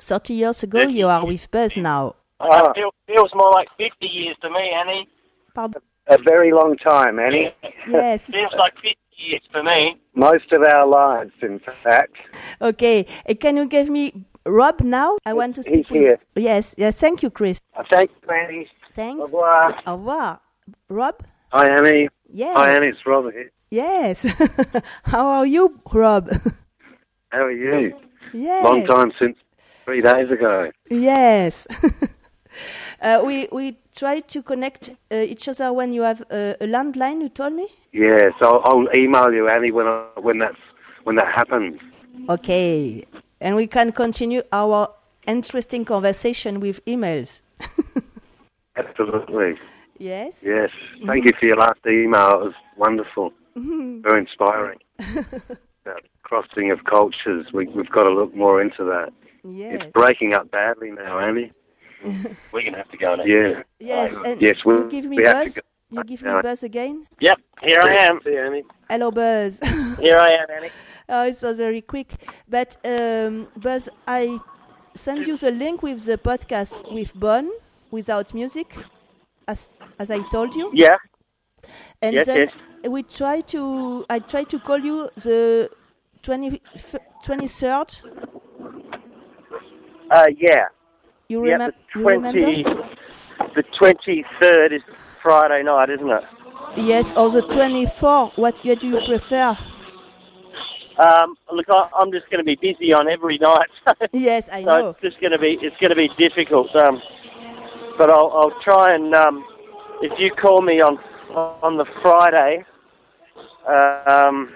30 0.00 0.34
years 0.34 0.62
ago, 0.62 0.82
you 0.82 1.08
are 1.08 1.26
with 1.26 1.50
Buzz 1.50 1.76
now. 1.76 2.14
Uh, 2.40 2.72
feel, 2.72 2.94
feels 3.06 3.30
more 3.34 3.50
like 3.50 3.68
50 3.76 4.06
years 4.06 4.36
to 4.40 4.48
me, 4.48 4.70
Annie. 4.74 5.08
Pardon? 5.54 5.82
A 6.06 6.16
very 6.16 6.52
long 6.52 6.76
time, 6.76 7.18
Annie. 7.18 7.52
Yes. 7.86 8.28
Feels 8.28 8.54
like 8.56 8.74
50 8.76 8.96
years 9.18 9.42
for 9.52 9.62
me. 9.62 9.96
Most 10.14 10.50
of 10.52 10.62
our 10.62 10.86
lives, 10.86 11.32
in 11.42 11.60
fact. 11.82 12.16
Okay. 12.60 13.06
Uh, 13.28 13.34
can 13.34 13.56
you 13.56 13.66
give 13.66 13.88
me 13.88 14.24
Rob 14.46 14.80
now? 14.80 15.16
I 15.26 15.34
want 15.34 15.56
to 15.56 15.62
speak 15.62 15.86
He's 15.86 15.90
with. 15.90 16.02
here. 16.02 16.18
Yes. 16.36 16.74
Yes. 16.78 16.98
Thank 17.00 17.22
you, 17.22 17.30
Chris. 17.30 17.60
Thank 17.90 18.10
you, 18.22 18.34
Annie. 18.34 18.68
Thanks. 18.92 19.20
Au 19.20 19.24
revoir. 19.24 19.82
Au 19.86 19.96
revoir. 19.96 20.40
Rob? 20.88 21.22
Hi, 21.52 21.68
Annie. 21.68 22.08
Yes. 22.32 22.56
Hi, 22.56 22.76
Annie. 22.76 22.88
It's 22.88 23.04
Rob 23.06 23.32
here. 23.32 23.50
Yes. 23.70 24.26
How 25.04 25.26
are 25.26 25.46
you, 25.46 25.80
Rob? 25.92 26.30
How 27.30 27.44
are 27.44 27.52
you? 27.52 27.94
yes. 28.32 28.64
Long 28.64 28.86
time 28.86 29.12
since 29.18 29.36
three 29.84 30.00
days 30.00 30.30
ago. 30.30 30.70
Yes. 30.90 31.66
uh, 33.02 33.22
we 33.24 33.48
we 33.52 33.78
try 33.98 34.20
to 34.20 34.42
connect 34.42 34.90
uh, 35.10 35.16
each 35.16 35.48
other 35.48 35.72
when 35.72 35.92
you 35.92 36.02
have 36.02 36.22
uh, 36.30 36.54
a 36.60 36.66
landline. 36.66 37.20
You 37.20 37.28
told 37.28 37.54
me. 37.54 37.66
Yes, 37.92 38.32
I'll, 38.40 38.60
I'll 38.64 38.88
email 38.94 39.32
you, 39.32 39.48
Annie, 39.48 39.72
when 39.72 39.86
I, 39.86 40.06
when 40.20 40.38
that's 40.38 40.62
when 41.04 41.16
that 41.16 41.30
happens. 41.34 41.80
Okay, 42.28 43.04
and 43.40 43.56
we 43.56 43.66
can 43.66 43.92
continue 43.92 44.42
our 44.52 44.88
interesting 45.26 45.84
conversation 45.84 46.60
with 46.60 46.84
emails. 46.86 47.42
Absolutely. 48.76 49.54
Yes. 49.98 50.42
Yes. 50.44 50.70
Thank 51.06 51.24
you 51.24 51.32
for 51.38 51.46
your 51.46 51.56
last 51.56 51.80
email. 51.86 52.40
It 52.40 52.44
was 52.44 52.54
wonderful. 52.76 53.32
Very 53.56 54.20
inspiring. 54.20 54.78
That 55.84 56.02
crossing 56.22 56.70
of 56.70 56.84
cultures. 56.84 57.46
We, 57.54 57.66
we've 57.68 57.88
got 57.88 58.04
to 58.04 58.12
look 58.12 58.34
more 58.34 58.60
into 58.60 58.84
that. 58.84 59.10
Yes. 59.42 59.80
It's 59.80 59.92
breaking 59.92 60.34
up 60.34 60.50
badly 60.50 60.90
now, 60.90 61.18
Annie. 61.18 61.50
We're 62.52 62.62
going 62.62 62.72
to 62.72 62.78
have 62.78 62.90
to 62.90 62.96
go 62.96 63.14
now. 63.16 63.24
Yeah. 63.24 63.62
Yes. 63.78 64.14
And 64.24 64.40
Yes, 64.40 64.56
we- 64.64 64.74
you 64.74 64.88
give 64.90 65.04
me 65.06 65.16
we 65.18 65.24
buzz. 65.24 65.58
You 65.90 66.04
give 66.04 66.22
now. 66.22 66.36
me 66.36 66.42
buzz 66.42 66.62
again. 66.62 67.06
Yep, 67.20 67.38
here 67.62 67.80
I 67.80 67.94
am. 68.06 68.20
See 68.22 68.30
you, 68.32 68.40
Annie. 68.44 68.64
Hello, 68.90 69.10
Buzz. 69.10 69.58
Here 69.98 70.18
I 70.18 70.30
am, 70.32 70.46
Annie. 70.54 70.70
oh, 71.08 71.24
it 71.26 71.38
was 71.42 71.56
very 71.56 71.80
quick, 71.80 72.12
but 72.46 72.76
um, 72.84 73.48
Buzz, 73.56 73.88
I 74.06 74.38
send 74.94 75.26
you 75.26 75.36
the 75.38 75.50
link 75.50 75.82
with 75.82 76.04
the 76.04 76.18
podcast 76.18 76.92
with 76.92 77.18
Bon 77.18 77.50
without 77.90 78.34
music, 78.34 78.76
as 79.46 79.70
as 79.98 80.10
I 80.10 80.18
told 80.30 80.54
you. 80.54 80.70
Yeah. 80.74 80.98
And 82.02 82.14
Yes, 82.16 82.26
then 82.26 82.38
yes. 82.38 82.52
we 82.90 83.02
try 83.02 83.40
to. 83.54 84.04
I 84.10 84.18
try 84.18 84.44
to 84.44 84.58
call 84.58 84.78
you 84.78 85.08
the 85.16 85.70
20, 86.22 86.60
23rd. 87.24 87.90
Uh, 90.10 90.26
yeah. 90.36 90.66
You, 91.30 91.46
yeah, 91.46 91.58
remem- 91.58 91.72
the 91.92 91.98
you 91.98 92.02
20, 92.04 92.16
remember? 92.16 92.88
The 93.54 93.62
23rd 93.78 94.72
is 94.72 94.82
Friday 95.22 95.62
night, 95.62 95.90
isn't 95.90 96.08
it? 96.08 96.22
Yes, 96.78 97.12
or 97.12 97.30
the 97.30 97.42
24th. 97.42 98.38
What 98.38 98.64
year 98.64 98.74
do 98.74 98.88
you 98.88 99.00
prefer? 99.06 99.54
Um, 100.98 101.36
look, 101.52 101.66
I, 101.68 101.90
I'm 101.98 102.10
just 102.12 102.30
going 102.30 102.38
to 102.38 102.44
be 102.44 102.56
busy 102.56 102.94
on 102.94 103.10
every 103.10 103.36
night. 103.36 103.68
Yes, 104.12 104.48
I 104.50 104.62
so 104.62 104.66
know. 104.66 104.88
it's 104.90 105.00
just 105.02 105.20
going 105.20 105.32
to 105.32 105.38
be 105.38 105.58
it's 105.60 105.76
going 105.76 105.90
to 105.90 105.96
be 105.96 106.08
difficult. 106.16 106.74
Um, 106.74 106.98
but 107.98 108.08
I'll, 108.08 108.32
I'll 108.32 108.60
try 108.62 108.94
and 108.94 109.14
um, 109.14 109.44
if 110.00 110.18
you 110.18 110.30
call 110.30 110.62
me 110.62 110.80
on 110.80 110.98
on 111.36 111.76
the 111.76 111.84
Friday, 112.00 112.64
um, 113.68 114.48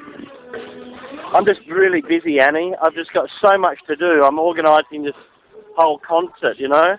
I'm 1.35 1.45
just 1.45 1.61
really 1.69 2.01
busy, 2.01 2.41
Annie. 2.41 2.73
I've 2.83 2.95
just 2.95 3.13
got 3.13 3.29
so 3.43 3.59
much 3.59 3.79
to 3.89 3.95
do. 3.95 4.25
I'm 4.25 4.39
organising 4.39 5.03
this 5.03 5.15
whole 5.77 5.99
concert. 6.07 6.57
You 6.59 6.69
know, 6.69 6.97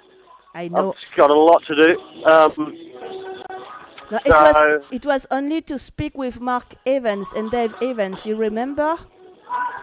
I 0.56 0.64
I've 0.64 0.72
know. 0.72 0.94
got 1.16 1.30
a 1.30 1.34
lot 1.34 1.62
to 1.68 1.76
do. 1.76 2.00
Um, 2.26 2.78
No, 4.12 4.20
it 4.26 4.32
was 4.34 4.58
so- 4.58 4.82
it 4.92 5.06
was 5.06 5.26
only 5.32 5.62
to 5.62 5.80
speak 5.80 6.16
with 6.18 6.40
Mark 6.40 6.76
Evans 6.86 7.34
and 7.34 7.50
Dave 7.50 7.74
Evans. 7.82 8.26
You 8.28 8.36
remember? 8.36 8.98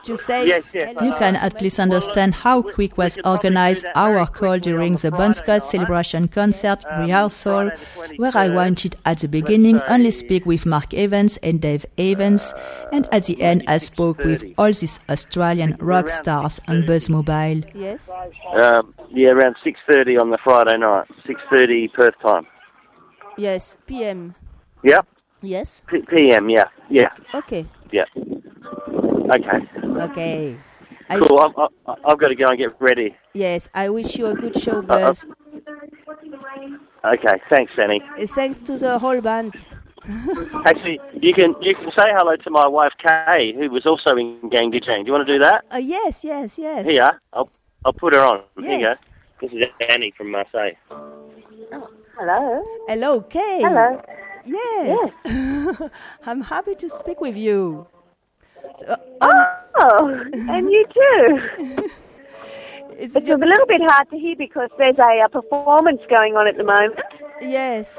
To 0.05 0.17
say 0.17 0.47
Yes, 0.47 0.65
yes. 0.73 0.97
You 1.03 1.15
can 1.17 1.37
at 1.37 1.61
least 1.61 1.79
understand 1.79 2.35
how 2.35 2.63
quick 2.63 2.97
was 2.97 3.19
organized 3.25 3.85
our 3.95 4.27
call 4.27 4.59
during 4.59 4.95
the 4.95 5.11
Bon 5.11 5.35
Scott 5.35 5.67
Celebration 5.67 6.27
concert 6.27 6.85
rehearsal, 6.99 7.71
where 8.17 8.33
I 8.35 8.49
wanted 8.49 8.97
at 9.05 9.19
the 9.19 9.29
beginning 9.29 9.79
only 9.89 10.11
speak 10.11 10.47
with 10.47 10.65
Mark 10.65 10.95
Evans 10.95 11.37
and 11.39 11.61
Dave 11.61 11.85
Evans, 11.99 12.55
and 12.93 13.07
at 13.13 13.25
the 13.25 13.43
end 13.43 13.65
I 13.69 13.77
spoke 13.77 14.19
with 14.25 14.43
all 14.57 14.73
these 14.73 15.01
Australian 15.11 15.77
rock 15.81 16.09
stars 16.09 16.61
on 16.67 16.87
Buzz 16.87 17.11
Mobile. 17.11 17.61
Yes. 17.75 18.09
um, 18.57 18.95
yeah, 19.11 19.31
around 19.31 19.57
6:30 19.63 20.19
on 20.19 20.31
the 20.31 20.39
Friday 20.43 20.79
night, 20.79 21.09
6:30 21.27 21.93
Perth 21.93 22.19
time. 22.23 22.47
Yes. 23.37 23.77
PM. 23.87 24.35
Yep. 24.83 25.07
Yes. 25.43 25.83
P- 25.89 26.03
PM. 26.03 26.49
Yeah. 26.49 26.69
Yeah. 26.89 27.11
Okay. 27.35 27.67
Yeah. 27.93 28.05
Okay. 29.31 29.59
Okay. 30.09 30.57
I, 31.09 31.19
Cool. 31.19 31.39
I'm, 31.41 31.53
I, 31.57 31.95
I've 32.05 32.19
got 32.19 32.29
to 32.29 32.35
go 32.35 32.49
and 32.49 32.59
get 32.59 32.75
ready. 32.81 33.17
Yes. 33.35 33.69
I 33.75 33.89
wish 33.89 34.17
you 34.17 34.27
a 34.27 34.35
good 34.35 34.57
Uh, 34.57 34.61
show, 34.61 34.83
Buzz. 34.83 35.27
Okay. 37.05 37.41
Thanks, 37.49 37.73
Annie. 37.81 38.03
Uh, 38.19 38.27
Thanks 38.27 38.59
to 38.59 38.77
the 38.79 38.99
whole 38.99 39.21
band. 39.21 39.55
Actually, 40.67 40.99
you 41.21 41.35
can 41.35 41.55
you 41.61 41.75
can 41.75 41.91
say 41.97 42.09
hello 42.17 42.35
to 42.35 42.51
my 42.51 42.67
wife 42.67 42.93
Kay, 43.05 43.53
who 43.53 43.69
was 43.71 43.85
also 43.85 44.17
in 44.17 44.41
GANGgajang. 44.51 45.01
Do 45.03 45.07
you 45.07 45.13
want 45.13 45.29
to 45.29 45.33
do 45.35 45.39
that? 45.41 45.65
Uh, 45.71 45.77
yes, 45.77 46.25
yes, 46.25 46.59
yes. 46.59 46.87
Here, 46.87 47.21
I'll 47.35 47.51
I'll 47.85 47.93
put 47.93 48.15
her 48.15 48.21
on. 48.25 48.41
Here 48.59 48.79
you 48.79 48.87
go. 48.87 48.95
Yes. 48.95 48.99
This 49.43 49.53
is 49.53 49.63
Annie 49.91 50.13
from 50.17 50.31
Marseille. 50.31 50.73
Hello. 52.19 52.65
Hello, 52.89 53.21
Kay. 53.21 53.61
Hello. 53.61 54.01
Yes. 54.47 55.15
Yes. 55.27 55.91
I'm 56.27 56.41
happy 56.43 56.75
to 56.77 56.89
speak 56.89 57.21
with 57.21 57.37
you. 57.37 57.87
So, 58.79 58.97
Oh, 59.83 60.25
and 60.33 60.71
you 60.71 60.85
too. 60.93 61.89
It's, 63.03 63.15
just, 63.15 63.29
a 63.29 63.35
little 63.35 63.67
bit 63.67 63.81
hard 63.83 64.11
to 64.11 64.19
hear 64.19 64.37
because 64.37 64.69
there's 64.77 64.99
a, 64.99 65.23
uh 65.25 65.29
performance 65.29 66.03
going 66.11 66.35
on 66.35 66.47
at 66.47 66.59
the 66.59 66.65
moment. 66.65 67.01
Yes. 67.41 67.99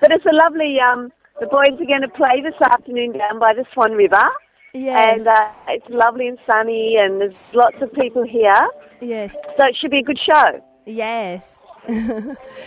But 0.00 0.10
it's 0.10 0.26
a 0.26 0.34
lovely. 0.34 0.78
Um, 0.80 1.12
the 1.38 1.46
boys 1.46 1.78
are 1.80 1.86
going 1.86 2.02
to 2.02 2.08
play 2.08 2.42
this 2.42 2.60
afternoon 2.60 3.12
down 3.12 3.38
by 3.38 3.54
the 3.54 3.64
Swan 3.72 3.92
River. 3.92 4.28
Yes. 4.74 5.20
And 5.20 5.28
uh, 5.28 5.52
it's 5.68 5.86
lovely 5.88 6.26
and 6.26 6.38
sunny, 6.50 6.96
and 7.00 7.20
there's 7.20 7.34
lots 7.54 7.76
of 7.80 7.92
people 7.92 8.24
here. 8.24 8.68
Yes. 9.00 9.36
So 9.56 9.64
it 9.66 9.76
should 9.80 9.92
be 9.92 9.98
a 9.98 10.02
good 10.02 10.18
show. 10.18 10.46
Yes. 10.86 11.60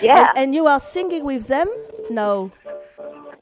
Yeah. 0.01 0.29
And, 0.29 0.37
and 0.37 0.55
you 0.55 0.67
are 0.67 0.79
singing 0.79 1.23
with 1.23 1.47
them? 1.47 1.67
No. 2.09 2.51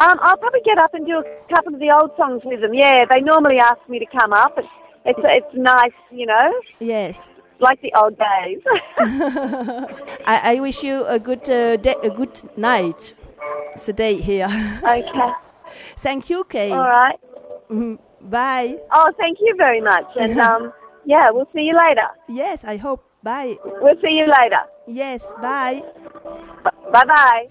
Um, 0.02 0.18
I'll 0.22 0.38
probably 0.38 0.62
get 0.66 0.78
up 0.80 0.94
and 0.94 1.06
do 1.06 1.18
a 1.24 1.54
couple 1.54 1.74
of 1.76 1.80
the 1.80 1.92
old 1.98 2.12
songs 2.18 2.42
with 2.44 2.62
them. 2.62 2.74
Yeah, 2.74 3.06
they 3.12 3.22
normally 3.22 3.60
ask 3.60 3.82
me 3.88 4.00
to 4.00 4.06
come 4.20 4.34
up. 4.34 4.54
It's 4.58 4.68
it's, 5.06 5.20
it's 5.24 5.54
nice, 5.56 5.98
you 6.12 6.26
know, 6.26 6.48
Yes. 6.80 7.32
like 7.60 7.80
the 7.82 7.92
old 8.02 8.18
days. 8.18 8.62
I, 10.26 10.56
I 10.56 10.60
wish 10.60 10.84
you 10.84 11.06
a 11.06 11.20
good 11.20 11.48
uh, 11.50 11.76
day, 11.78 11.96
a 12.04 12.10
good 12.10 12.36
night 12.58 13.14
today 13.84 14.16
here. 14.22 14.48
okay. 14.84 15.32
Thank 15.98 16.30
you, 16.30 16.44
Kay. 16.46 16.72
All 16.72 16.80
right. 17.02 17.20
Mhm. 17.70 17.98
Bye. 18.22 18.78
Oh, 18.92 19.12
thank 19.18 19.38
you 19.42 19.54
very 19.58 19.82
much. 19.82 20.06
And 20.16 20.40
um, 20.48 20.74
yeah, 21.06 21.30
we'll 21.32 21.50
see 21.54 21.62
you 21.62 21.76
later. 21.76 22.10
Yes, 22.28 22.64
I 22.64 22.78
hope. 22.78 23.04
Bye. 23.24 23.58
We'll 23.82 24.00
see 24.02 24.14
you 24.20 24.26
later. 24.28 24.64
Yes, 24.88 25.32
bye. 25.42 25.82
Bye 26.92 27.06
bye. 27.06 27.48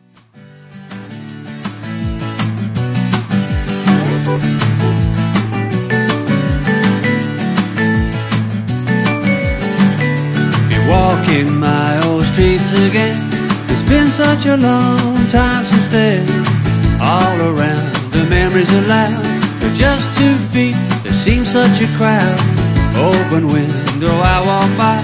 Walking 10.90 11.59
my 11.59 11.90
old 12.07 12.24
streets 12.26 12.70
again. 12.87 13.16
It's 13.70 13.87
been 13.88 14.11
such 14.11 14.46
a 14.46 14.57
long 14.57 15.16
time 15.29 15.64
since 15.64 15.88
then. 15.88 16.26
All 17.00 17.38
around, 17.50 17.94
the 18.16 18.24
memories 18.29 18.70
are 18.79 18.87
loud. 18.96 19.22
But 19.61 19.72
just 19.85 20.07
two 20.18 20.37
feet, 20.53 20.76
there 21.05 21.18
seems 21.26 21.48
such 21.59 21.76
a 21.87 21.88
crowd. 21.98 22.40
Open 23.09 23.46
window, 23.46 24.14
I 24.35 24.37
walk 24.50 24.70
by. 24.83 24.98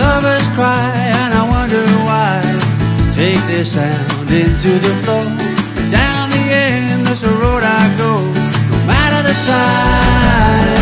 Lovers 0.00 0.46
cry, 0.56 0.90
and 1.20 1.30
I 1.40 1.42
wonder 1.54 1.84
why. 2.08 2.34
Take 3.14 3.42
their 3.52 3.66
sound 3.76 4.28
into 4.30 4.70
the 4.86 4.94
floor. 5.02 5.26
Down 5.98 6.30
the 6.30 6.44
endless 6.64 7.22
road 7.42 7.62
I 7.80 7.84
go. 8.02 8.12
No 8.72 8.78
matter 8.90 9.20
the 9.28 9.36
time, 9.52 10.80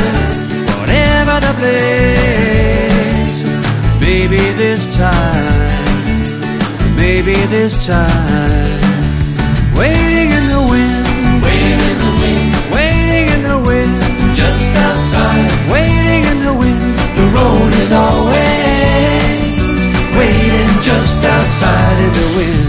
whatever 0.79 1.37
the 1.47 1.53
place. 1.61 2.18
Maybe 4.99 5.07
this 5.07 5.15
time, 5.15 6.97
maybe 6.97 7.35
this 7.47 7.87
time. 7.87 8.81
Waiting 9.79 10.31
in 10.33 10.45
the 10.51 10.63
wind, 10.71 11.07
waiting 11.41 11.81
in 11.87 11.97
the 12.03 12.11
wind, 12.19 12.51
waiting 12.75 13.29
in 13.31 13.43
the 13.47 13.59
wind, 13.63 13.95
just 14.35 14.67
outside. 14.87 15.47
Waiting 15.71 16.25
in 16.33 16.39
the 16.43 16.53
wind, 16.53 16.99
the 17.15 17.27
road 17.31 17.73
is 17.79 17.93
always 17.93 19.63
waiting 20.19 20.71
just 20.83 21.25
outside 21.25 21.99
in 22.07 22.13
the 22.21 22.29
wind. 22.39 22.67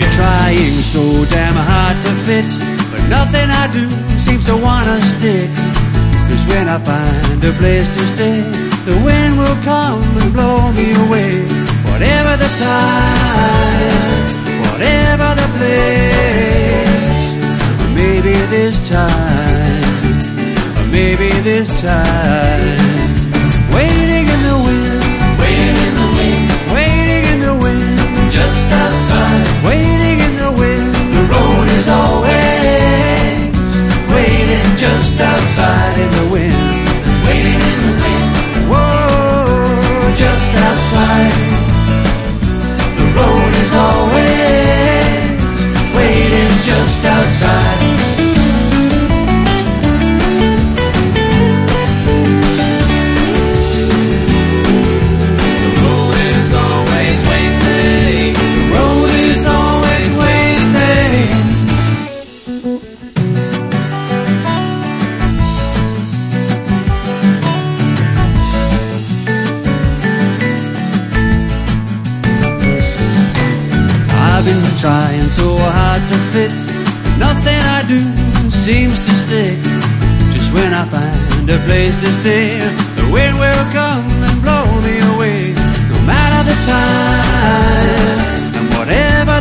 You're 0.00 0.14
trying 0.18 0.82
so 0.82 1.24
damn 1.30 1.54
hard 1.54 1.96
to 2.06 2.10
fit, 2.26 2.48
but 2.90 3.02
nothing 3.08 3.48
I 3.62 3.68
do 3.72 3.88
seems 4.26 4.44
to 4.46 4.56
wanna 4.56 5.00
stick. 5.00 5.75
Cause 6.28 6.44
when 6.46 6.68
I 6.68 6.78
find 6.78 7.44
a 7.44 7.52
place 7.52 7.88
to 7.96 8.02
stay, 8.14 8.40
the 8.88 8.96
wind 9.04 9.38
will 9.38 9.58
come 9.62 10.02
and 10.20 10.32
blow 10.32 10.72
me 10.72 10.92
away. 11.06 11.32
Whatever 11.90 12.36
the 12.44 12.50
time, 12.58 14.26
whatever 14.66 15.28
the 15.40 15.48
place, 15.58 17.32
maybe 17.94 18.34
this 18.56 18.76
time, 18.88 19.82
maybe 20.90 21.30
this 21.42 21.80
time. 21.80 22.95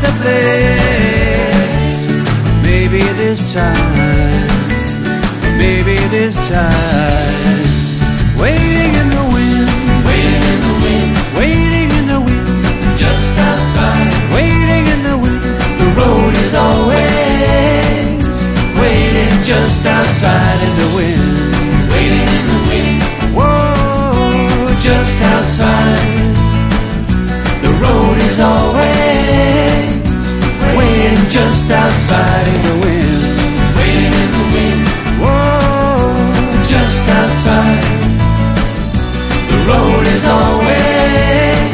The 0.05 0.11
place. 0.21 2.01
Maybe 2.63 3.01
this 3.21 3.53
time, 3.53 4.47
maybe 5.57 5.95
this 6.09 6.35
time. 6.47 7.04
Outside 31.85 32.47
in 32.53 32.61
the 32.67 32.75
wind. 32.83 33.21
Waiting 33.77 34.13
in 34.23 34.29
the 34.35 34.45
wind, 34.55 34.85
whoa, 35.21 36.15
just 36.71 37.03
outside. 37.19 37.85
The 39.51 39.59
road 39.69 40.05
is 40.15 40.23
always 40.37 41.67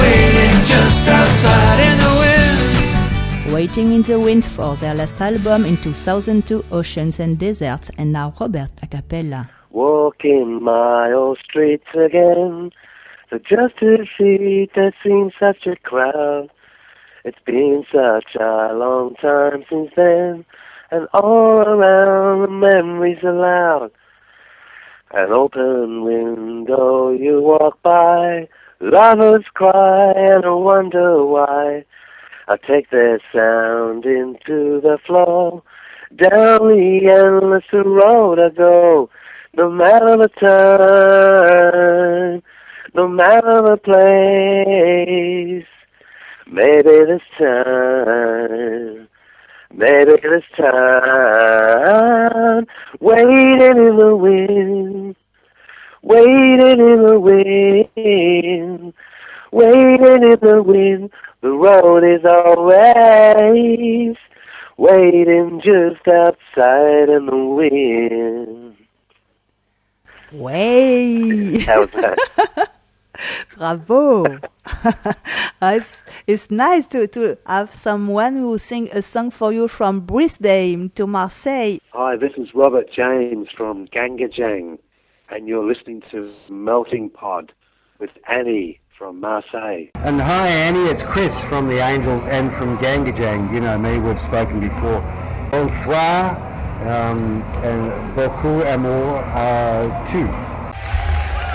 waiting 0.00 0.56
just 0.72 1.02
outside 1.18 1.80
in 1.88 1.96
the 2.04 2.12
wind. 2.20 3.52
Waiting 3.54 3.92
in 3.92 4.02
the 4.02 4.18
Wind 4.18 4.44
for 4.44 4.74
their 4.76 4.94
last 4.94 5.20
album 5.20 5.64
in 5.64 5.76
2002, 5.76 6.64
Oceans 6.72 7.20
and 7.20 7.38
Deserts, 7.38 7.90
and 7.98 8.12
now 8.12 8.32
Robert 8.40 8.70
a 8.82 8.86
cappella. 8.86 9.50
Walking 9.70 10.62
my 10.62 11.12
old 11.12 11.38
streets 11.44 11.90
again. 11.94 12.70
So 13.28 13.38
just 13.38 13.78
to 13.80 14.06
see 14.16 14.68
there 14.74 14.94
seems 15.04 15.32
such 15.38 15.66
a 15.66 15.76
crowd. 15.76 16.50
It's 17.26 17.42
been 17.44 17.84
such 17.92 18.36
a 18.38 18.72
long 18.72 19.16
time 19.20 19.64
since 19.68 19.90
then, 19.96 20.44
and 20.92 21.08
all 21.12 21.58
around 21.58 22.42
the 22.42 22.48
memories 22.48 23.18
are 23.24 23.32
loud. 23.32 23.90
An 25.10 25.32
open 25.32 26.04
window 26.04 27.10
you 27.10 27.40
walk 27.40 27.82
by, 27.82 28.46
Lovers 28.78 29.44
cry 29.54 30.12
and 30.14 30.44
I 30.44 30.50
wonder 30.50 31.26
why. 31.26 31.84
I 32.46 32.56
take 32.58 32.90
their 32.90 33.18
sound 33.34 34.04
into 34.04 34.80
the 34.80 34.98
flow. 35.04 35.64
Down 36.14 36.68
the 36.68 37.08
endless 37.10 37.64
road 37.72 38.38
I 38.38 38.50
go, 38.50 39.10
no 39.56 39.68
matter 39.68 40.16
the 40.16 40.28
time, 40.38 42.40
no 42.94 43.08
matter 43.08 43.62
the 43.62 43.78
place. 43.82 45.66
Maybe 46.48 46.82
this 46.82 47.22
time, 47.38 49.08
maybe 49.74 50.12
this 50.22 50.44
time, 50.56 52.66
waiting 53.00 53.62
in 53.62 53.96
the 53.96 54.14
wind, 54.14 55.16
waiting 56.02 56.80
in 56.80 57.02
the 57.04 57.18
wind, 57.18 58.94
waiting 59.50 60.22
in 60.22 60.38
the 60.40 60.62
wind. 60.62 61.10
The 61.40 61.50
road 61.50 62.04
is 62.04 62.24
always 62.24 64.16
waiting 64.76 65.60
just 65.64 66.06
outside 66.06 67.08
in 67.08 67.26
the 67.26 67.36
wind. 67.36 68.76
Way! 70.30 71.58
How 71.58 71.80
was 71.80 71.90
that? 71.90 72.70
Bravo! 73.56 74.38
it's, 75.62 76.04
it's 76.26 76.50
nice 76.50 76.86
to, 76.86 77.06
to 77.08 77.38
have 77.46 77.72
someone 77.72 78.36
who 78.36 78.58
sing 78.58 78.88
a 78.92 79.02
song 79.02 79.30
for 79.30 79.52
you 79.52 79.68
from 79.68 80.00
Brisbane 80.00 80.90
to 80.90 81.06
Marseille. 81.06 81.78
Hi, 81.92 82.16
this 82.16 82.32
is 82.36 82.48
Robert 82.54 82.86
James 82.94 83.48
from 83.56 83.86
GANGgajang, 83.88 84.78
and 85.30 85.48
you're 85.48 85.66
listening 85.66 86.02
to 86.10 86.32
Melting 86.48 87.10
Pod 87.10 87.52
with 87.98 88.10
Annie 88.28 88.80
from 88.98 89.20
Marseille. 89.20 89.86
And 89.96 90.20
hi 90.20 90.48
Annie, 90.48 90.90
it's 90.90 91.02
Chris 91.02 91.38
from 91.44 91.68
the 91.68 91.78
Angels 91.78 92.22
and 92.28 92.52
from 92.54 92.78
GANGgajang. 92.78 93.52
You 93.52 93.60
know 93.60 93.78
me, 93.78 93.98
we've 93.98 94.20
spoken 94.20 94.60
before. 94.60 95.00
Bonsoir 95.50 96.36
um, 96.82 97.42
and 97.62 98.14
beaucoup 98.14 98.64
amour 98.66 99.18
uh, 99.18 100.06
too. 100.10 100.45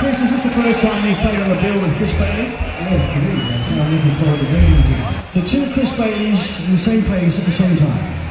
Chris, 0.01 0.19
is 0.19 0.31
this 0.31 0.41
the 0.41 0.49
first 0.49 0.81
time 0.81 1.07
you've 1.07 1.19
played 1.19 1.39
on 1.39 1.51
a 1.51 1.61
bill 1.61 1.79
with 1.79 1.95
Chris 1.97 2.11
Bailey? 2.13 2.49
Yes, 2.49 3.17
it 3.17 3.23
is. 3.29 3.49
That's 3.49 3.69
what 3.69 3.85
I'm 3.85 3.93
looking 3.93 4.15
forward 4.17 4.39
to 4.39 4.45
doing. 4.49 4.81
The 5.35 5.41
two 5.47 5.73
Chris 5.73 5.95
Baileys 5.95 6.65
in 6.65 6.71
the 6.73 6.79
same 6.79 7.03
place 7.03 7.37
at 7.37 7.45
the 7.45 7.51
same 7.51 7.77
time. 7.77 8.21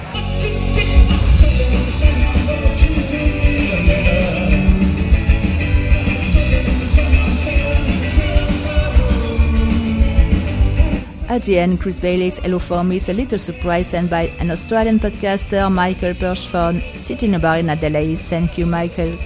At 11.28 11.44
the 11.44 11.56
end, 11.60 11.80
Chris 11.80 12.00
Bailey's 12.00 12.38
Hello 12.40 12.58
for 12.58 12.82
Me 12.82 12.96
is 12.96 13.08
a 13.08 13.12
little 13.12 13.38
surprise 13.38 13.90
sent 13.90 14.10
by 14.10 14.22
an 14.40 14.50
Australian 14.50 14.98
podcaster, 14.98 15.70
Michael 15.72 16.14
Perchford, 16.14 16.98
sitting 16.98 17.36
about 17.36 17.60
in 17.60 17.70
Adelaide. 17.70 18.16
Thank 18.18 18.58
you, 18.58 18.66
Michael. 18.66 19.16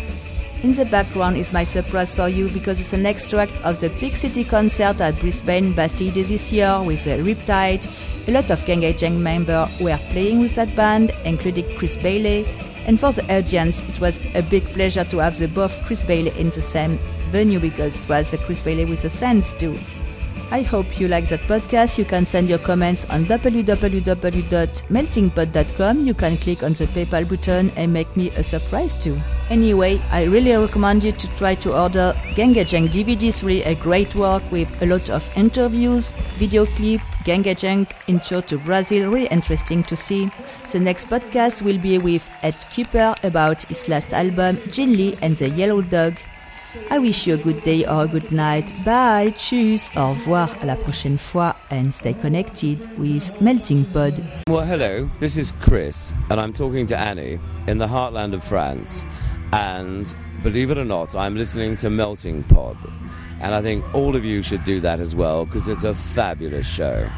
In 0.64 0.72
the 0.72 0.86
background 0.86 1.36
is 1.36 1.52
my 1.52 1.62
surprise 1.62 2.14
for 2.14 2.26
you 2.26 2.48
because 2.48 2.80
it's 2.80 2.94
an 2.94 3.04
extract 3.04 3.52
of 3.64 3.78
the 3.80 3.90
Pig 3.90 4.16
City 4.16 4.44
concert 4.44 4.98
at 4.98 5.20
Brisbane 5.20 5.74
Bastille 5.74 6.10
this 6.10 6.50
year 6.50 6.82
with 6.82 7.04
the 7.04 7.18
Riptide. 7.18 7.86
A 8.28 8.30
lot 8.30 8.50
of 8.50 8.64
GANGgajang 8.64 9.20
members 9.20 9.68
were 9.78 9.98
playing 10.08 10.40
with 10.40 10.54
that 10.54 10.74
band, 10.74 11.12
including 11.26 11.66
Chris 11.76 11.96
Bailey. 11.96 12.46
And 12.86 12.98
for 12.98 13.12
the 13.12 13.22
audience, 13.30 13.82
it 13.90 14.00
was 14.00 14.18
a 14.34 14.40
big 14.40 14.64
pleasure 14.72 15.04
to 15.04 15.18
have 15.18 15.36
the 15.36 15.48
both 15.48 15.76
Chris 15.84 16.02
Bailey 16.02 16.32
in 16.40 16.48
the 16.48 16.62
same 16.62 16.98
venue 17.28 17.60
because 17.60 18.00
it 18.00 18.08
was 18.08 18.30
the 18.30 18.38
Chris 18.38 18.62
Bailey 18.62 18.86
with 18.86 19.04
a 19.04 19.10
Saints 19.10 19.52
too. 19.52 19.78
I 20.50 20.62
hope 20.62 20.98
you 20.98 21.08
like 21.08 21.28
that 21.28 21.40
podcast. 21.40 21.98
You 21.98 22.06
can 22.06 22.24
send 22.24 22.48
your 22.48 22.60
comments 22.60 23.04
on 23.10 23.26
www.meltingpot.com. 23.26 26.06
You 26.06 26.14
can 26.14 26.36
click 26.38 26.62
on 26.62 26.72
the 26.72 26.86
PayPal 26.86 27.28
button 27.28 27.70
and 27.76 27.92
make 27.92 28.16
me 28.16 28.30
a 28.30 28.42
surprise 28.42 28.96
too. 28.96 29.20
Anyway, 29.50 30.00
I 30.10 30.24
really 30.24 30.56
recommend 30.56 31.04
you 31.04 31.12
to 31.12 31.28
try 31.36 31.54
to 31.56 31.76
order 31.76 32.14
GANGgajang 32.34 32.88
DVDs. 32.88 33.44
Really 33.44 33.62
a 33.62 33.74
great 33.74 34.14
work 34.14 34.42
with 34.50 34.68
a 34.82 34.86
lot 34.86 35.10
of 35.10 35.28
interviews, 35.36 36.12
video 36.38 36.64
clip, 36.64 37.00
GANGgajang 37.24 37.86
intro 38.06 38.40
to 38.42 38.58
Brazil. 38.58 39.10
Really 39.10 39.26
interesting 39.26 39.82
to 39.84 39.96
see. 39.96 40.30
The 40.72 40.80
next 40.80 41.08
podcast 41.08 41.62
will 41.62 41.78
be 41.78 41.98
with 41.98 42.28
Ed 42.42 42.56
Kuepper 42.72 43.22
about 43.22 43.62
his 43.62 43.86
last 43.88 44.14
album, 44.14 44.58
Jean 44.70 44.96
Lee 44.96 45.16
and 45.20 45.36
the 45.36 45.50
Yellow 45.50 45.82
Dog. 45.82 46.16
I 46.90 46.98
wish 46.98 47.26
you 47.26 47.34
a 47.34 47.36
good 47.36 47.62
day 47.62 47.86
or 47.86 48.04
a 48.04 48.08
good 48.08 48.32
night. 48.32 48.72
Bye, 48.84 49.32
tschüss, 49.36 49.92
au 49.96 50.08
revoir, 50.08 50.48
à 50.60 50.66
la 50.66 50.74
prochaine 50.74 51.16
fois, 51.16 51.54
and 51.70 51.94
stay 51.94 52.14
connected 52.14 52.78
with 52.98 53.30
Melting 53.40 53.84
Pod. 53.92 54.24
Well, 54.48 54.64
hello, 54.64 55.08
this 55.20 55.36
is 55.36 55.52
Chris, 55.60 56.12
and 56.30 56.40
I'm 56.40 56.52
talking 56.52 56.86
to 56.88 56.98
Annie 56.98 57.38
in 57.68 57.78
the 57.78 57.86
heartland 57.86 58.34
of 58.34 58.42
France. 58.42 59.04
And 59.54 60.12
believe 60.42 60.72
it 60.72 60.78
or 60.78 60.84
not, 60.84 61.14
I'm 61.14 61.36
listening 61.36 61.76
to 61.76 61.88
Melting 61.88 62.42
Pod. 62.42 62.76
And 63.40 63.54
I 63.54 63.62
think 63.62 63.84
all 63.94 64.16
of 64.16 64.24
you 64.24 64.42
should 64.42 64.64
do 64.64 64.80
that 64.80 64.98
as 64.98 65.14
well 65.14 65.44
because 65.44 65.68
it's 65.68 65.84
a 65.84 65.94
fabulous 65.94 66.66
show. 66.66 67.08